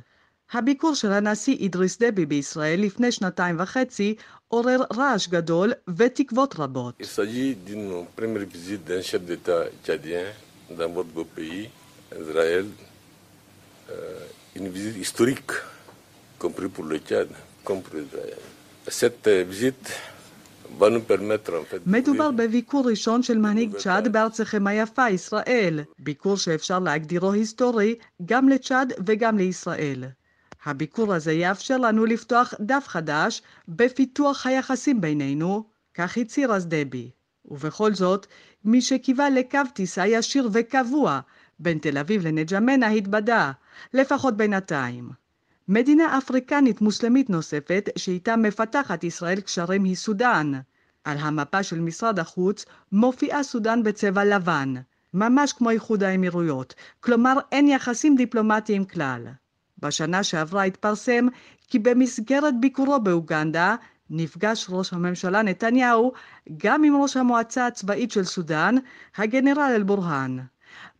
[0.52, 4.14] הביקור של הנשיא אידריס דבי בישראל לפני שנתיים וחצי
[4.48, 7.02] עורר רעש גדול ותקוות רבות.
[14.56, 15.52] une visite historique,
[16.38, 16.98] compris pour le.
[18.90, 19.28] Visite
[21.86, 25.80] מדובר בביקור ראשון של מנהיג צ'אד בארצכם היפה, ישראל.
[25.98, 27.94] ביקור שאפשר להגדירו היסטורי
[28.26, 30.04] גם לצ'אד וגם לישראל.
[30.64, 37.10] הביקור הזה יאפשר לנו לפתוח דף חדש בפיתוח היחסים בינינו, כך הצהיר אז דבי.
[37.44, 38.26] ובכל זאת,
[38.64, 41.20] מי שקיווה לקו טיסה ישיר וקבוע
[41.58, 43.52] בין תל אביב לנג'מנה התבדה,
[43.94, 45.19] לפחות בינתיים.
[45.72, 50.52] מדינה אפריקנית מוסלמית נוספת שאיתה מפתחת ישראל קשרים היא סודאן.
[51.04, 54.74] על המפה של משרד החוץ מופיעה סודאן בצבע לבן,
[55.14, 59.26] ממש כמו איחוד האמירויות, כלומר אין יחסים דיפלומטיים כלל.
[59.78, 61.26] בשנה שעברה התפרסם
[61.68, 63.76] כי במסגרת ביקורו באוגנדה
[64.10, 66.12] נפגש ראש הממשלה נתניהו
[66.56, 68.74] גם עם ראש המועצה הצבאית של סודאן,
[69.16, 70.38] הגנרל אל-בורהאן.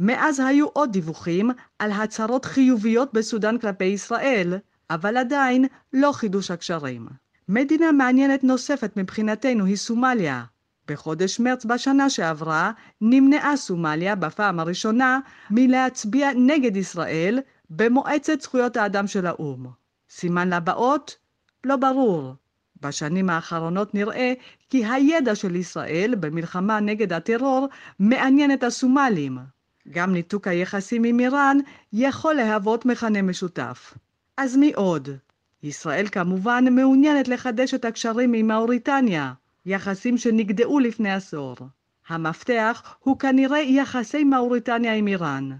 [0.00, 4.58] מאז היו עוד דיווחים על הצהרות חיוביות בסודאן כלפי ישראל,
[4.90, 7.06] אבל עדיין לא חידוש הקשרים.
[7.48, 10.44] מדינה מעניינת נוספת מבחינתנו היא סומליה.
[10.88, 19.26] בחודש מרץ בשנה שעברה נמנעה סומליה בפעם הראשונה מלהצביע נגד ישראל במועצת זכויות האדם של
[19.26, 19.66] האו"ם.
[20.10, 21.16] סימן לבאות?
[21.64, 22.34] לא ברור.
[22.80, 24.32] בשנים האחרונות נראה
[24.70, 29.38] כי הידע של ישראל במלחמה נגד הטרור מעניין את הסומלים.
[29.88, 31.58] גם ניתוק היחסים עם איראן
[31.92, 33.94] יכול להוות מכנה משותף.
[34.36, 35.08] אז מי עוד?
[35.62, 39.32] ישראל כמובן מעוניינת לחדש את הקשרים עם מאוריטניה,
[39.66, 41.56] יחסים שנגדעו לפני עשור.
[42.08, 45.50] המפתח הוא כנראה יחסי מאוריטניה עם איראן.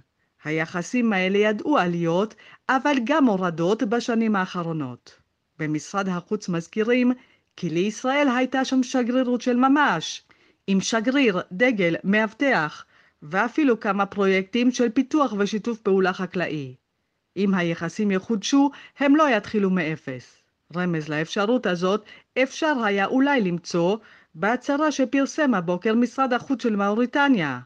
[0.45, 2.35] היחסים האלה ידעו עליות,
[2.69, 5.17] אבל גם הורדות בשנים האחרונות.
[5.59, 7.13] במשרד החוץ מזכירים
[7.57, 10.23] כי לישראל הייתה שם שגרירות של ממש,
[10.67, 12.85] עם שגריר, דגל, מאבטח,
[13.23, 16.75] ואפילו כמה פרויקטים של פיתוח ושיתוף פעולה חקלאי.
[17.37, 20.43] אם היחסים יחודשו, הם לא יתחילו מאפס.
[20.77, 22.05] רמז לאפשרות הזאת
[22.43, 23.97] אפשר היה אולי למצוא
[24.35, 27.61] בהצהרה שפרסם הבוקר משרד החוץ של מאוריטניה.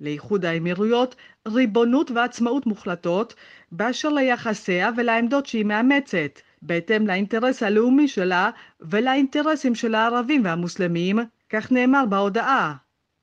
[0.00, 1.16] לאיחוד האמירויות
[1.48, 3.34] ריבונות ועצמאות מוחלטות
[3.72, 11.18] באשר ליחסיה ולעמדות שהיא מאמצת, בהתאם לאינטרס הלאומי שלה ולאינטרסים של הערבים והמוסלמים,
[11.50, 12.74] כך נאמר בהודעה.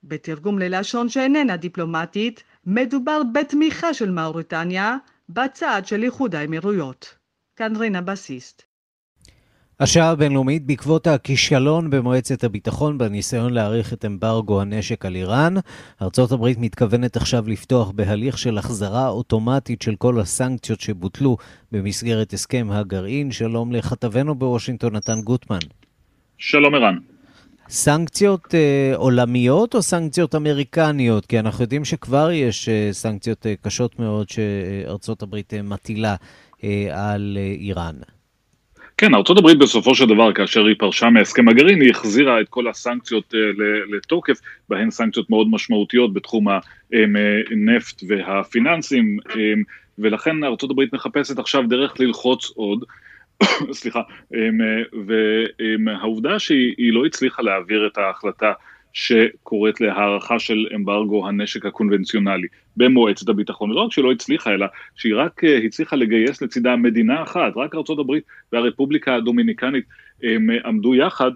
[0.03, 4.97] בתרגום ללשון שאיננה דיפלומטית, מדובר בתמיכה של מאוריטניה
[5.29, 7.15] בצעד של איחוד האמירויות.
[7.55, 8.71] כאן רינה בסיסט.
[9.79, 15.53] השעה הבינלאומית בעקבות הכישלון במועצת הביטחון בניסיון להאריך את אמברגו הנשק על איראן.
[16.01, 21.37] ארצות הברית מתכוונת עכשיו לפתוח בהליך של החזרה אוטומטית של כל הסנקציות שבוטלו
[21.71, 23.31] במסגרת הסכם הגרעין.
[23.31, 25.59] שלום לכתבנו בוושינגטון, נתן גוטמן.
[26.37, 26.97] שלום ערן.
[27.73, 31.25] סנקציות אה, עולמיות או סנקציות אמריקניות?
[31.25, 36.15] כי אנחנו יודעים שכבר יש אה, סנקציות אה, קשות מאוד שארצות הברית אה, מטילה
[36.63, 37.95] אה, על אה, איראן.
[38.97, 43.33] כן, ארה"ב בסופו של דבר, כאשר היא פרשה מהסכם הגרעין, היא החזירה את כל הסנקציות
[43.33, 46.47] uh, לתוקף, בהן סנקציות מאוד משמעותיות בתחום
[46.91, 49.33] הנפט והפיננסים, um,
[49.99, 52.83] ולכן ארה"ב מחפשת עכשיו דרך ללחוץ עוד.
[53.79, 54.01] סליחה,
[54.33, 54.37] um,
[55.85, 58.53] והעובדה שהיא לא הצליחה להעביר את ההחלטה
[58.93, 63.71] שקוראת להערכה של אמברגו הנשק הקונבנציונלי במועצת הביטחון.
[63.71, 68.11] ולא רק שלא הצליחה, אלא שהיא רק אה, הצליחה לגייס לצידה מדינה אחת, רק ארה"ב
[68.53, 69.85] והרפובליקה הדומיניקנית
[70.23, 71.31] הם עמדו יחד.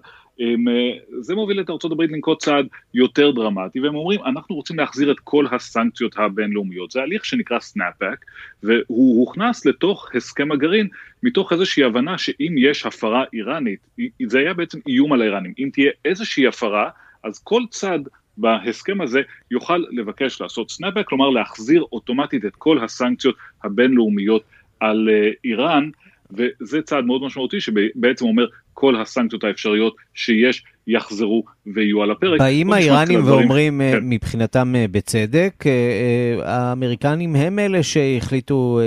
[1.19, 5.45] זה מוביל את ארה"ב לנקוט צעד יותר דרמטי, והם אומרים, אנחנו רוצים להחזיר את כל
[5.51, 6.91] הסנקציות הבינלאומיות.
[6.91, 8.25] זה הליך שנקרא סנאפבק,
[8.63, 10.87] והוא הוכנס לתוך הסכם הגרעין
[11.23, 13.79] מתוך איזושהי הבנה שאם יש הפרה איראנית,
[14.25, 16.89] זה היה בעצם איום על האיראנים, אם תהיה איזושהי הפרה,
[17.23, 17.99] אז כל צד
[18.37, 19.21] בהסכם הזה
[19.51, 24.43] יוכל לבקש לעשות סנאפבק, כלומר להחזיר אוטומטית את כל הסנקציות הבינלאומיות
[24.79, 25.89] על אה, איראן,
[26.37, 31.43] וזה צעד מאוד משמעותי שבעצם אומר כל הסנקציות האפשריות שיש יחזרו
[31.75, 32.39] ויהיו על הפרק.
[32.39, 33.99] באים האיראנים ואומרים כן.
[34.03, 38.79] מבחינתם אה, בצדק, אה, האמריקנים הם אלה שהחליטו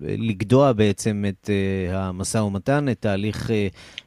[0.00, 1.50] לגדוע בעצם את
[1.92, 3.50] המשא ומתן, את תהליך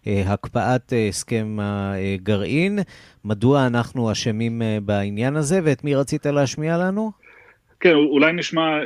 [0.06, 2.80] הקפאת הסכם הגרעין.
[3.26, 7.12] מדוע אנחנו אשמים בעניין הזה, ואת מי רצית להשמיע לנו?
[7.82, 8.80] כן, אולי נשמע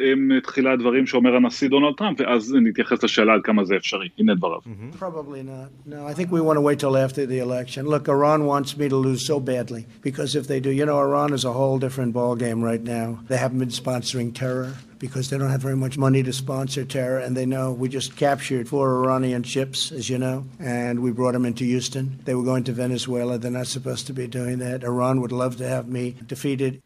[0.43, 4.09] תחילה דברים שאומר הנשיא דונלד טראמפ, ואז נתייחס לשאלה עד כמה זה אפשרי.
[4.17, 4.59] הנה דבריו.
[4.99, 5.69] Probably not.
[5.85, 7.85] No, I think we want to wait till after the election.
[7.85, 11.33] Look, Iran wants me to lose so badly, because if they do, you know, Iran
[11.33, 13.07] is a whole different ballgame right now.
[13.29, 14.71] They haven't been sponsoring terror
[15.05, 18.15] because they don't have very much money to sponsor terror, and they know we just
[18.15, 22.05] captured four Iranian ships, as you know, and we brought them into Houston.
[22.27, 23.37] They were going to Venezuela.
[23.37, 24.83] They're not supposed to be doing that.
[24.91, 26.81] Iran would love to have me defeated.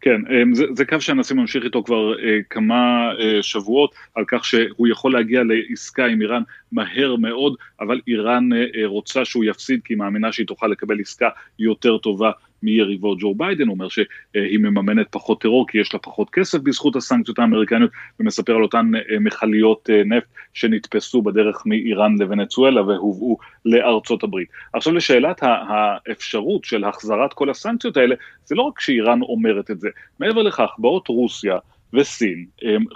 [0.00, 4.44] כן, אמ, זה, זה קו שהנשיא ממשיך איתו כבר אה, כמה אה, שבועות, על כך
[4.44, 9.92] שהוא יכול להגיע לעסקה עם איראן מהר מאוד, אבל איראן אה, רוצה שהוא יפסיד כי
[9.92, 12.30] היא מאמינה שהיא תוכל לקבל עסקה יותר טובה
[12.62, 17.38] מיריבו ג'ו ביידן, אומר שהיא מממנת פחות טרור כי יש לה פחות כסף בזכות הסנקציות
[17.38, 17.90] האמריקניות,
[18.20, 24.48] ומספר על אותן אה, מכליות אה, נפט שנתפסו בדרך מאיראן לוונצואלה והובאו לארצות הברית.
[24.72, 29.88] עכשיו לשאלת האפשרות של החזרת כל הסנקציות האלה, זה לא רק שאיראן אומרת את זה,
[30.20, 31.58] מעבר לכך באות רוסיה
[31.92, 32.46] וסין,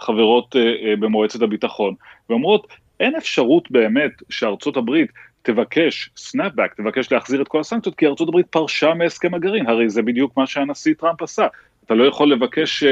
[0.01, 1.95] חברות אה, במועצת הביטחון,
[2.31, 2.67] ואומרות
[3.01, 5.11] אין אפשרות באמת שארצות הברית
[5.43, 10.37] תבקש סנאפבק, תבקש להחזיר את כל הסנקציות, כי הברית פרשה מהסכם הגרעין, הרי זה בדיוק
[10.37, 11.47] מה שהנשיא טראמפ עשה.
[11.87, 12.87] אתה לא יכול לבקש uh,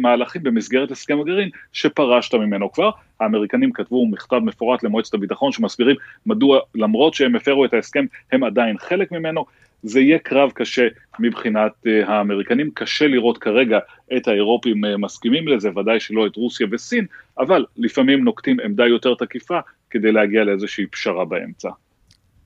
[0.00, 2.90] מהלכים במסגרת הסכם הגרעין שפרשת ממנו כבר.
[3.20, 8.78] האמריקנים כתבו מכתב מפורט למועצת הביטחון שמסבירים מדוע למרות שהם הפרו את ההסכם הם עדיין
[8.78, 9.44] חלק ממנו.
[9.82, 13.78] זה יהיה קרב קשה מבחינת uh, האמריקנים, קשה לראות כרגע
[14.16, 17.06] את האירופים מסכימים לזה, ודאי שלא את רוסיה וסין,
[17.38, 19.58] אבל לפעמים נוקטים עמדה יותר תקיפה
[19.90, 21.70] כדי להגיע לאיזושהי פשרה באמצע.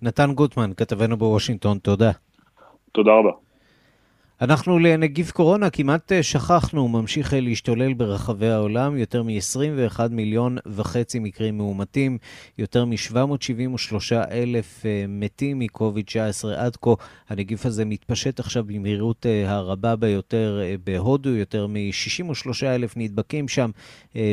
[0.02, 2.10] נתן גוטמן, כתבנו בוושינגטון, תודה.
[2.92, 3.47] תודה רבה.
[4.40, 10.56] אנחנו לנגיף קורונה כמעט אה, שכחנו, הוא ממשיך אה, להשתולל ברחבי העולם, יותר מ-21 מיליון
[10.66, 12.18] וחצי מקרים מאומתים,
[12.58, 16.90] יותר מ-773 אלף אה, מתים מקוביד-19 עד כה.
[17.28, 23.70] הנגיף הזה מתפשט עכשיו במהירות הרבה ביותר בהודו, יותר מ-63 אלף נדבקים שם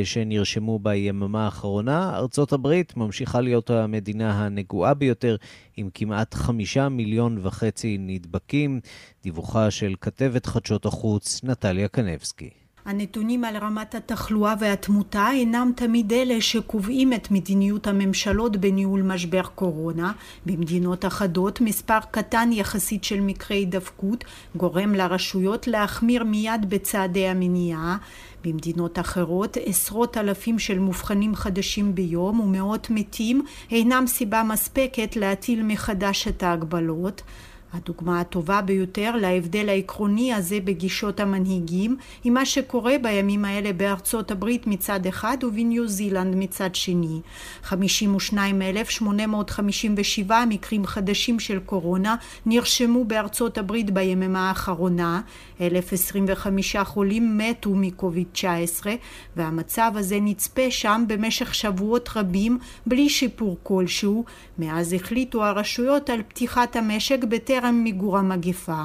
[0.04, 2.18] שנרשמו ביממה האחרונה.
[2.18, 5.36] ארצות הברית ממשיכה להיות המדינה הנגועה ביותר,
[5.78, 8.80] עם כמעט חמישה מיליון וחצי נדבקים.
[9.26, 12.50] דיווחה של כתבת חדשות החוץ נטליה קנבסקי.
[12.86, 20.12] הנתונים על רמת התחלואה והתמותה אינם תמיד אלה שקובעים את מדיניות הממשלות בניהול משבר קורונה.
[20.46, 24.24] במדינות אחדות מספר קטן יחסית של מקרי הידבקות
[24.56, 27.98] גורם לרשויות להחמיר מיד בצעדי המניעה.
[28.44, 36.28] במדינות אחרות עשרות אלפים של מובחנים חדשים ביום ומאות מתים אינם סיבה מספקת להטיל מחדש
[36.28, 37.22] את ההגבלות.
[37.76, 44.68] הדוגמה הטובה ביותר להבדל העקרוני הזה בגישות המנהיגים היא מה שקורה בימים האלה בארצות הברית
[44.68, 47.22] מצד אחד ובניו זילנד מצד שני.
[47.64, 55.22] 52,857 מקרים חדשים של קורונה נרשמו בארצות הברית ביממה האחרונה,
[55.62, 58.94] 1,025 חולים מתו מקוביד 19
[59.36, 64.26] והמצב הזה נצפה שם במשך שבועות רבים בלי שיפור כלשהו
[64.60, 68.84] מאז החליטו הרשויות על פתיחת המשק בטרם טרם מיגור המגפה.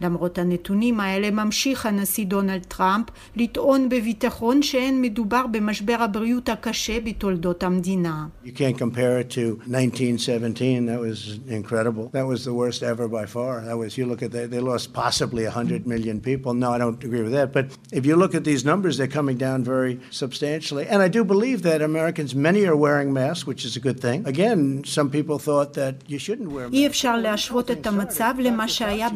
[0.00, 3.04] למרות הנתונים האלה ממשיך הנשיא דונלד טראמפ
[3.36, 8.26] לטעון בביטחון שאין מדובר במשבר הבריאות הקשה בתולדות המדינה.
[8.44, 12.10] You can't compare it to 1917, that was incredible.
[12.12, 13.60] That was the worst ever by far.
[13.68, 16.54] That was, you look at that, they lost possibly 100 million people.
[16.54, 17.52] No, I don't agree with that.
[17.52, 20.84] But if you look at these numbers, they're coming down very substantially.
[20.92, 24.18] And I do believe that Americans, many are wearing masks, which is a good thing.
[24.34, 24.58] Again,
[24.96, 26.76] some people thought that you shouldn't wear masks.
[26.76, 29.08] אי אפשר להשוות את המצב למה שהיה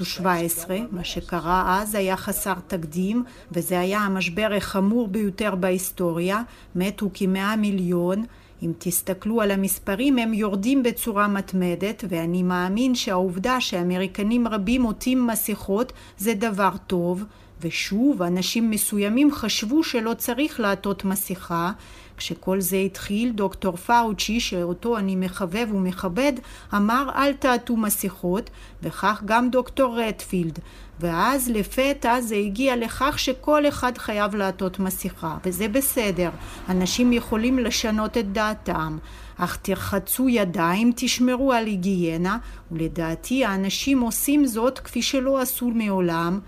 [0.00, 0.70] ב-1917.
[0.90, 6.42] מה שקרה אז היה חסר תקדים, וזה היה המשבר החמור ביותר בהיסטוריה.
[6.74, 8.24] מתו כמאה מיליון.
[8.62, 15.92] אם תסתכלו על המספרים הם יורדים בצורה מתמדת ואני מאמין שהעובדה שאמריקנים רבים עוטים מסכות
[16.18, 17.24] זה דבר טוב
[17.60, 21.72] ושוב אנשים מסוימים חשבו שלא צריך לעטות מסכה
[22.20, 26.32] כשכל זה התחיל, דוקטור פאוצ'י, שאותו אני מחבב ומכבד,
[26.74, 28.50] אמר אל תעטו מסכות,
[28.82, 30.58] וכך גם דוקטור רטפילד.
[31.00, 36.30] ואז לפתע זה הגיע לכך שכל אחד חייב לעטות מסכה, וזה בסדר,
[36.68, 38.98] אנשים יכולים לשנות את דעתם.
[39.36, 42.38] אך תרחצו ידיים, תשמרו על היגיינה,
[42.72, 46.40] ולדעתי האנשים עושים זאת כפי שלא עשו מעולם,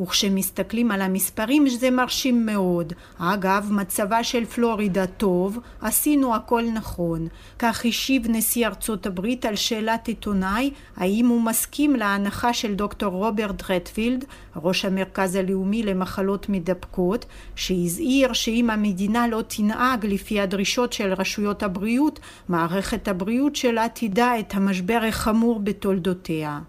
[0.00, 2.92] וכשמסתכלים על המספרים זה מרשים מאוד.
[3.18, 7.28] אגב, מצבה של פלורידה טוב, עשינו הכל נכון.
[7.58, 13.70] כך השיב נשיא ארצות הברית על שאלת עיתונאי האם הוא מסכים להנחה של דוקטור רוברט
[13.70, 14.24] רטפילד,
[14.56, 17.26] ראש המרכז הלאומי למחלות מדבקות,
[17.56, 24.54] שהזהיר שאם המדינה לא תנהג לפי הדרישות של רשויות הבריאות, מערכת הבריאות שלה תדע את
[24.54, 26.60] המשבר החמור בתולדותיה.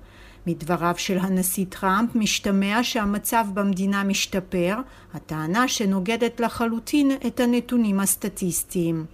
[0.47, 4.75] מדבריו של הנשיא טראמפ משתמע שהמצב במדינה משתפר,
[5.13, 9.05] הטענה שנוגדת לחלוטין את הנתונים הסטטיסטיים.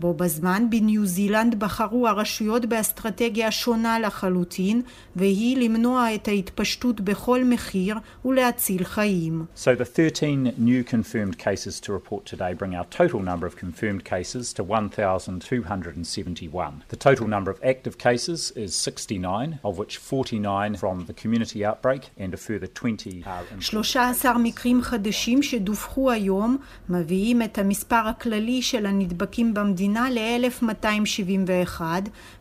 [0.00, 4.82] בו בזמן בניו זילנד בחרו הרשויות באסטרטגיה שונה לחלוטין
[5.16, 9.44] והיא למנוע את ההתפשטות בכל מחיר ולהציל חיים.
[9.56, 14.04] So the 13 new confirmed cases to report today bring our total number of confirmed
[14.04, 16.82] cases to 1,271.
[16.88, 22.10] The total number of active cases is 69, of which 49 from the community outbreak
[22.18, 23.44] and a further 20 are...
[23.60, 31.80] 13 מקרים חדשים שדווחו היום מביאים את המספר הכללי של הנדבקים במדינה המדינה ל-1271,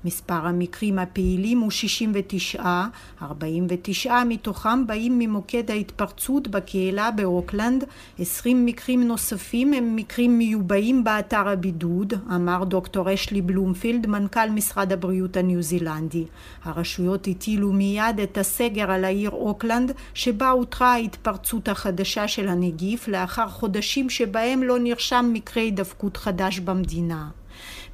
[0.05, 2.83] מספר המקרים הפעילים הוא 69,
[3.21, 7.83] 49 מתוכם באים ממוקד ההתפרצות בקהילה באוקלנד,
[8.19, 15.37] 20 מקרים נוספים הם מקרים מיובאים באתר הבידוד, אמר דוקטור אשלי בלומפילד, מנכ"ל משרד הבריאות
[15.37, 16.25] הניו זילנדי.
[16.63, 23.47] הרשויות הטילו מיד את הסגר על העיר אוקלנד, שבה אותרה ההתפרצות החדשה של הנגיף לאחר
[23.47, 27.29] חודשים שבהם לא נרשם מקרה הידבקות חדש במדינה.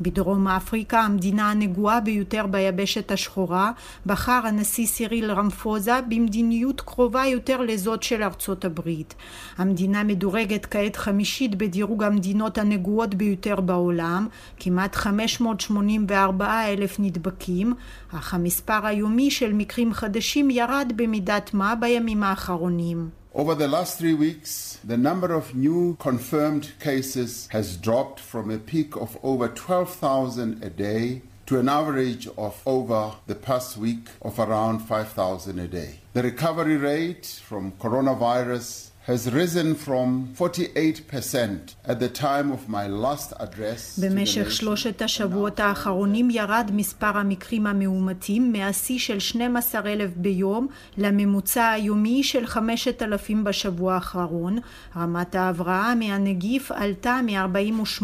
[0.01, 3.71] בדרום אפריקה, המדינה הנגועה ביותר ביבשת השחורה,
[4.05, 9.15] בחר הנשיא סיריל רמפוזה במדיניות קרובה יותר לזאת של ארצות הברית.
[9.57, 14.27] המדינה מדורגת כעת חמישית בדירוג המדינות הנגועות ביותר בעולם,
[14.59, 17.73] כמעט 584 אלף נדבקים,
[18.13, 23.18] אך המספר היומי של מקרים חדשים ירד במידת מה בימים האחרונים.
[23.35, 28.57] Over the last three weeks, the number of new confirmed cases has dropped from a
[28.57, 34.39] peak of over 12,000 a day to an average of over the past week of
[34.39, 35.99] around 5,000 a day.
[36.13, 40.07] The recovery rate from coronavirus has risen from
[40.37, 43.99] 48% at the time of my last address.
[44.01, 52.45] במשך שלושת השבועות האחרונים ירד מספר המקרים המאומתים מהשיא של 12,000 ביום לממוצע היומי של
[52.45, 54.57] 5,000 בשבוע האחרון.
[54.95, 58.03] רמת ההבראה מהנגיף עלתה מ-48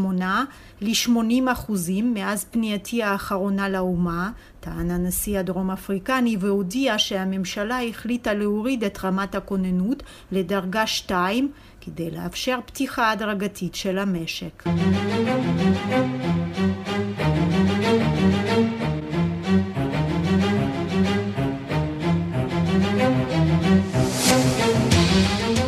[0.82, 4.32] ל-80 אחוזים מאז פנייתי האחרונה לאומה,
[4.66, 11.51] טען הנשיא הדרום אפריקני והודיע שהממשלה החליטה להוריד את רמת הכוננות לדרגה 2
[11.82, 14.63] כדי לאפשר פתיחה הדרגתית של המשק.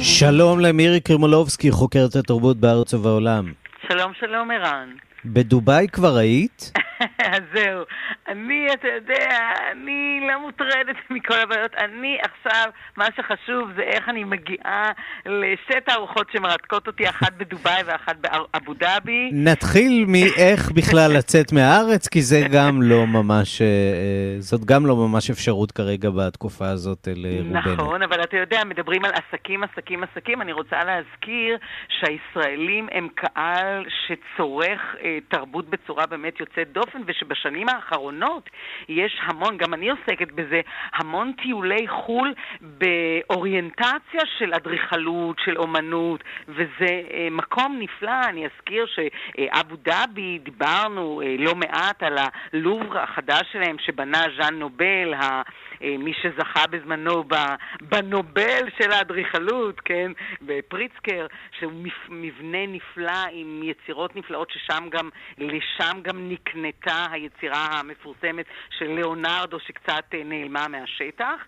[0.02, 3.54] שלום למירי קרימולובסקי, חוקרת התרבות בארץ ובעולם.
[3.88, 5.07] שלום, שלום ערן.
[5.26, 6.72] בדובאי כבר היית?
[7.34, 7.84] אז זהו.
[8.28, 9.40] אני, אתה יודע,
[9.72, 11.72] אני לא מוטרדת מכל הבעיות.
[11.76, 14.92] אני עכשיו, מה שחשוב זה איך אני מגיעה
[15.26, 19.30] לשתי תערוכות שמרתקות אותי, אחת בדובאי ואחת באבו דאבי.
[19.34, 25.30] נתחיל מאיך בכלל לצאת מהארץ, כי זה גם לא ממש, אה, זאת גם לא ממש
[25.30, 27.74] אפשרות כרגע בתקופה הזאת לרובנו.
[27.74, 30.42] נכון, אבל אתה יודע, מדברים על עסקים, עסקים, עסקים.
[30.42, 31.58] אני רוצה להזכיר
[31.90, 38.50] שהישראלים הם קהל שצורך אה, תרבות בצורה באמת יוצאת דופן, ושבשנים האחרונות
[38.90, 40.62] יש המון, גם אני עוסקת בזה,
[40.94, 48.22] המון טיולי חו"ל באוריינטציה של אדריכלות, של אומנות, וזה אה, מקום נפלא.
[48.30, 55.14] אני אזכיר שאבו דאבי, דיברנו אה, לא מעט על הלובר החדש שלהם שבנה ז'אן נובל,
[55.14, 55.42] אה,
[56.00, 57.24] מי שזכה בזמנו
[57.82, 61.28] בנובל של האדריכלות, כן, בפריצקר,
[61.60, 61.72] שהוא
[62.10, 64.97] מבנה נפלא עם יצירות נפלאות ששם גם,
[65.38, 68.46] לשם גם נקנתה היצירה המפורסמת
[68.78, 71.46] של ליאונרדו שקצת אה, נעלמה מהשטח.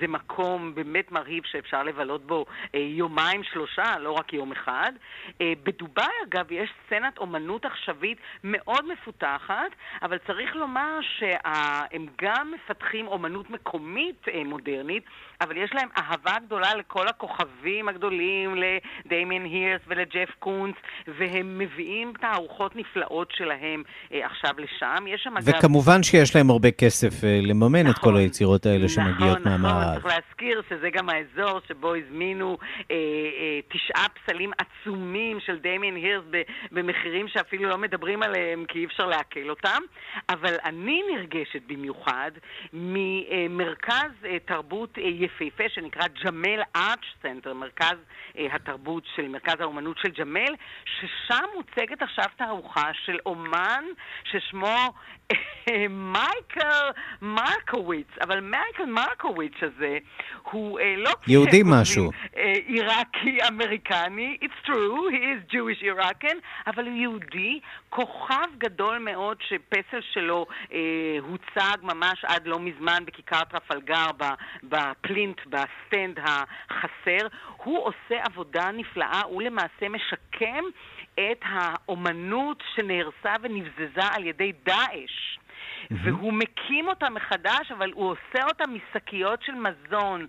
[0.00, 4.92] זה מקום באמת מרהיב שאפשר לבלות בו יומיים שלושה, לא רק יום אחד.
[5.40, 9.70] בדובאי, אגב, יש סצנת אומנות עכשווית מאוד מפותחת,
[10.02, 15.04] אבל צריך לומר שהם גם מפתחים אומנות מקומית מודרנית,
[15.40, 20.74] אבל יש להם אהבה גדולה לכל הכוכבים הגדולים, לדיימיין הירס ולג'ף קונס,
[21.18, 23.82] והם מביאים תערוכות נפלאות שלהם
[24.12, 25.04] אה, עכשיו לשם.
[25.06, 25.48] יש שם אגב...
[25.48, 29.52] וכמובן שיש להם הרבה כסף אה, לממן נכון, את כל היצירות האלה נכון, שמגיעות נכון,
[29.52, 29.82] מהמערב.
[29.82, 32.58] נכון, צריך להזכיר שזה גם האזור שבו הזמינו
[32.90, 36.24] אה, אה, תשעה פסלים עצומים של דיימיין הירסט
[36.72, 39.82] במחירים שאפילו לא מדברים עליהם כי אי אפשר לעכל אותם,
[40.28, 42.30] אבל אני נרגשת במיוחד
[42.72, 47.96] ממרכז אה, תרבות אה, יפהפה שנקרא Jameel Arts Centre, מרכז
[48.38, 50.54] אה, התרבות של מרכז האומנות של ג'מאל,
[50.84, 53.84] ששם מוצגת עכשיו תערוכה של אומן
[54.24, 54.76] ששמו
[55.32, 56.90] אה, מייקל
[57.22, 58.84] מרקוביץ, אבל מייקל
[59.24, 59.98] מרקוביץ הזה
[60.42, 62.10] הוא אה, לא יהודי משהו.
[62.36, 69.36] אה, עיראקי אמריקני, it's true, he is Jewish Iraqan, אבל הוא יהודי, כוכב גדול מאוד
[69.48, 70.78] שפסל שלו אה,
[71.20, 74.06] הוצג ממש עד לא מזמן בכיכר טרפלגר,
[74.62, 77.26] ב plinth, בסטנד החסר.
[77.56, 80.64] הוא עושה עבודה נפלאה, הוא למעשה משקם
[81.14, 85.39] את האומנות שנהרסה ונבזזה על ידי דאעש.
[85.90, 90.26] והוא מקים אותה מחדש, אבל הוא עושה אותה משקיות של מזון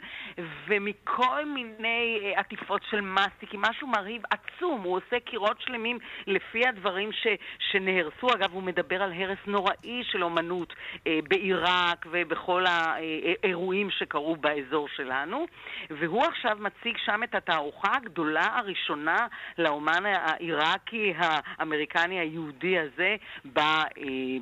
[0.67, 4.81] ומכל מיני אה, עטיפות של מסטיקים, משהו מרהיב עצום.
[4.81, 5.97] הוא עושה קירות שלמים
[6.27, 7.27] לפי הדברים ש,
[7.71, 8.27] שנהרסו.
[8.33, 10.73] אגב, הוא מדבר על הרס נוראי של אומנות
[11.07, 15.45] אה, בעיראק ובכל האירועים שקרו באזור שלנו.
[15.89, 19.27] והוא עכשיו מציג שם את התערוכה הגדולה הראשונה
[19.57, 23.15] לאומן העיראקי האמריקני היהודי הזה
[23.57, 23.83] אה,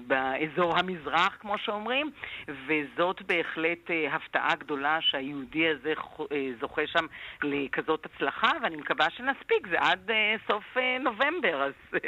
[0.08, 0.99] באזור המזרח.
[1.00, 2.12] המזרח, כמו שאומרים,
[2.48, 5.94] וזאת בהחלט אה, הפתעה גדולה שהיהודי הזה
[6.32, 7.06] אה, זוכה שם
[7.44, 12.00] לכזאת הצלחה, ואני מקווה שנספיק, זה עד אה, סוף נובמבר, אז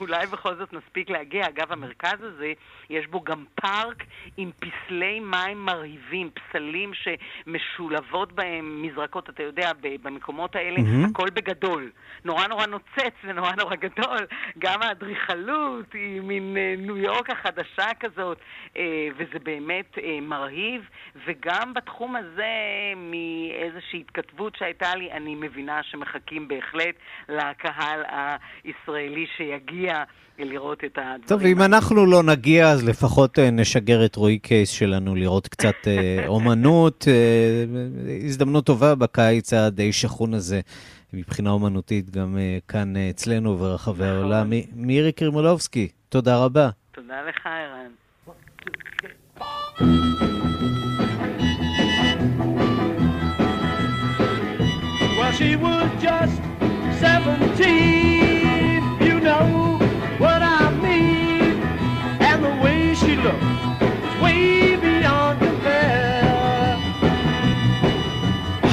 [0.00, 1.46] אולי בכל זאת נספיק להגיע.
[1.48, 2.52] אגב, המרכז הזה,
[2.90, 4.04] יש בו גם פארק
[4.36, 9.72] עם פסלי מים מרהיבים, פסלים שמשולבות בהם מזרקות, אתה יודע,
[10.02, 11.10] במקומות האלה, mm-hmm.
[11.10, 11.90] הכל בגדול.
[12.24, 14.26] נורא נורא נוצץ ונורא נורא גדול.
[14.58, 18.27] גם האדריכלות היא מין ניו יורק החדשה כזאת.
[18.28, 18.38] הזאת,
[18.76, 20.82] אה, וזה באמת אה, מרהיב,
[21.26, 22.52] וגם בתחום הזה,
[22.96, 26.94] מאיזושהי התכתבות שהייתה לי, אני מבינה שמחכים בהחלט
[27.28, 28.02] לקהל
[28.64, 30.04] הישראלי שיגיע.
[30.40, 31.28] לראות את הדברים.
[31.28, 35.74] טוב, אם אנחנו לא נגיע, אז לפחות אה, נשגר את רועי קייס שלנו לראות קצת
[36.26, 37.04] אומנות.
[38.24, 40.60] הזדמנות טובה בקיץ הדי שכון הזה,
[41.12, 44.16] מבחינה אומנותית, גם כאן אצלנו ברחבי נכון.
[44.16, 44.52] העולם.
[44.74, 46.68] מירי קרימולובסקי, תודה רבה.
[46.92, 47.90] תודה לך, ערן.
[55.18, 56.36] Well, she was just
[57.00, 59.46] 17, you know
[60.22, 61.54] what I mean.
[62.28, 63.42] And the way she looked
[64.02, 66.76] was way beyond compare.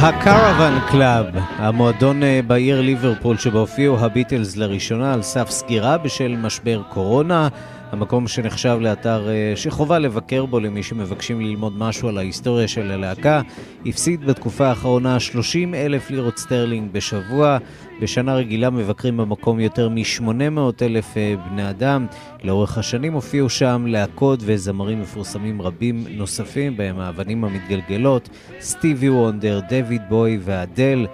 [0.01, 1.25] ה Cavern Club,
[1.57, 7.47] המועדון בעיר ליברפול שבו הופיעו הביטלס לראשונה על סף סגירה בשל משבר קורונה.
[7.91, 13.41] המקום שנחשב לאתר אה, שחובה לבקר בו למי שמבקשים ללמוד משהו על ההיסטוריה של הלהקה,
[13.85, 17.57] הפסיד בתקופה האחרונה 30 אלף לירות סטרלינג בשבוע.
[18.01, 22.05] בשנה רגילה מבקרים במקום יותר מ-800 אלף אה, בני אדם.
[22.43, 28.29] לאורך השנים הופיעו שם להקות וזמרים מפורסמים רבים נוספים, בהם האבנים המתגלגלות,
[28.59, 31.05] סטיבי וונדר, דויד בוי ואדל.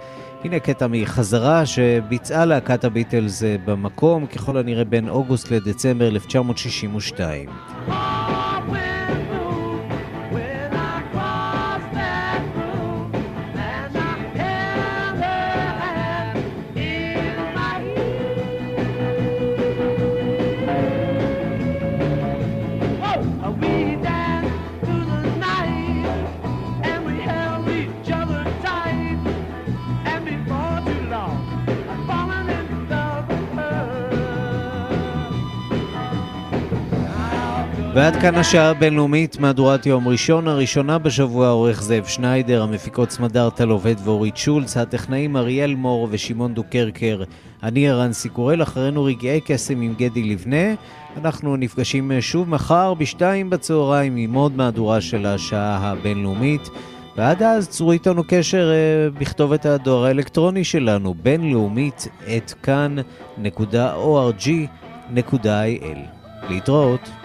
[0.44, 7.48] הנה קטע מחזרה שביצעה להקת הביטלס אה, במקום, ככל הנראה בין אוגוסט לדצמבר 1962.
[37.94, 43.68] ועד כאן השעה הבינלאומית, מהדורת יום ראשון, הראשונה בשבוע, עורך זאב שניידר, המפיקות סמדר טל
[43.68, 47.22] עובד ואורית שולץ, הטכנאים אריאל מור ושמעון דוקרקר,
[47.62, 50.74] אני ערן סיקורל, אחרינו רגעי קסם עם גדי לבנה.
[51.16, 56.68] אנחנו נפגשים שוב מחר בשתיים בצהריים עם עוד מהדורה של השעה הבינלאומית.
[57.16, 63.18] ועד אז צרו איתנו קשר אה, בכתובת הדואר האלקטרוני שלנו, בינלאומית את כאן.org.il.
[66.48, 67.21] להתראות.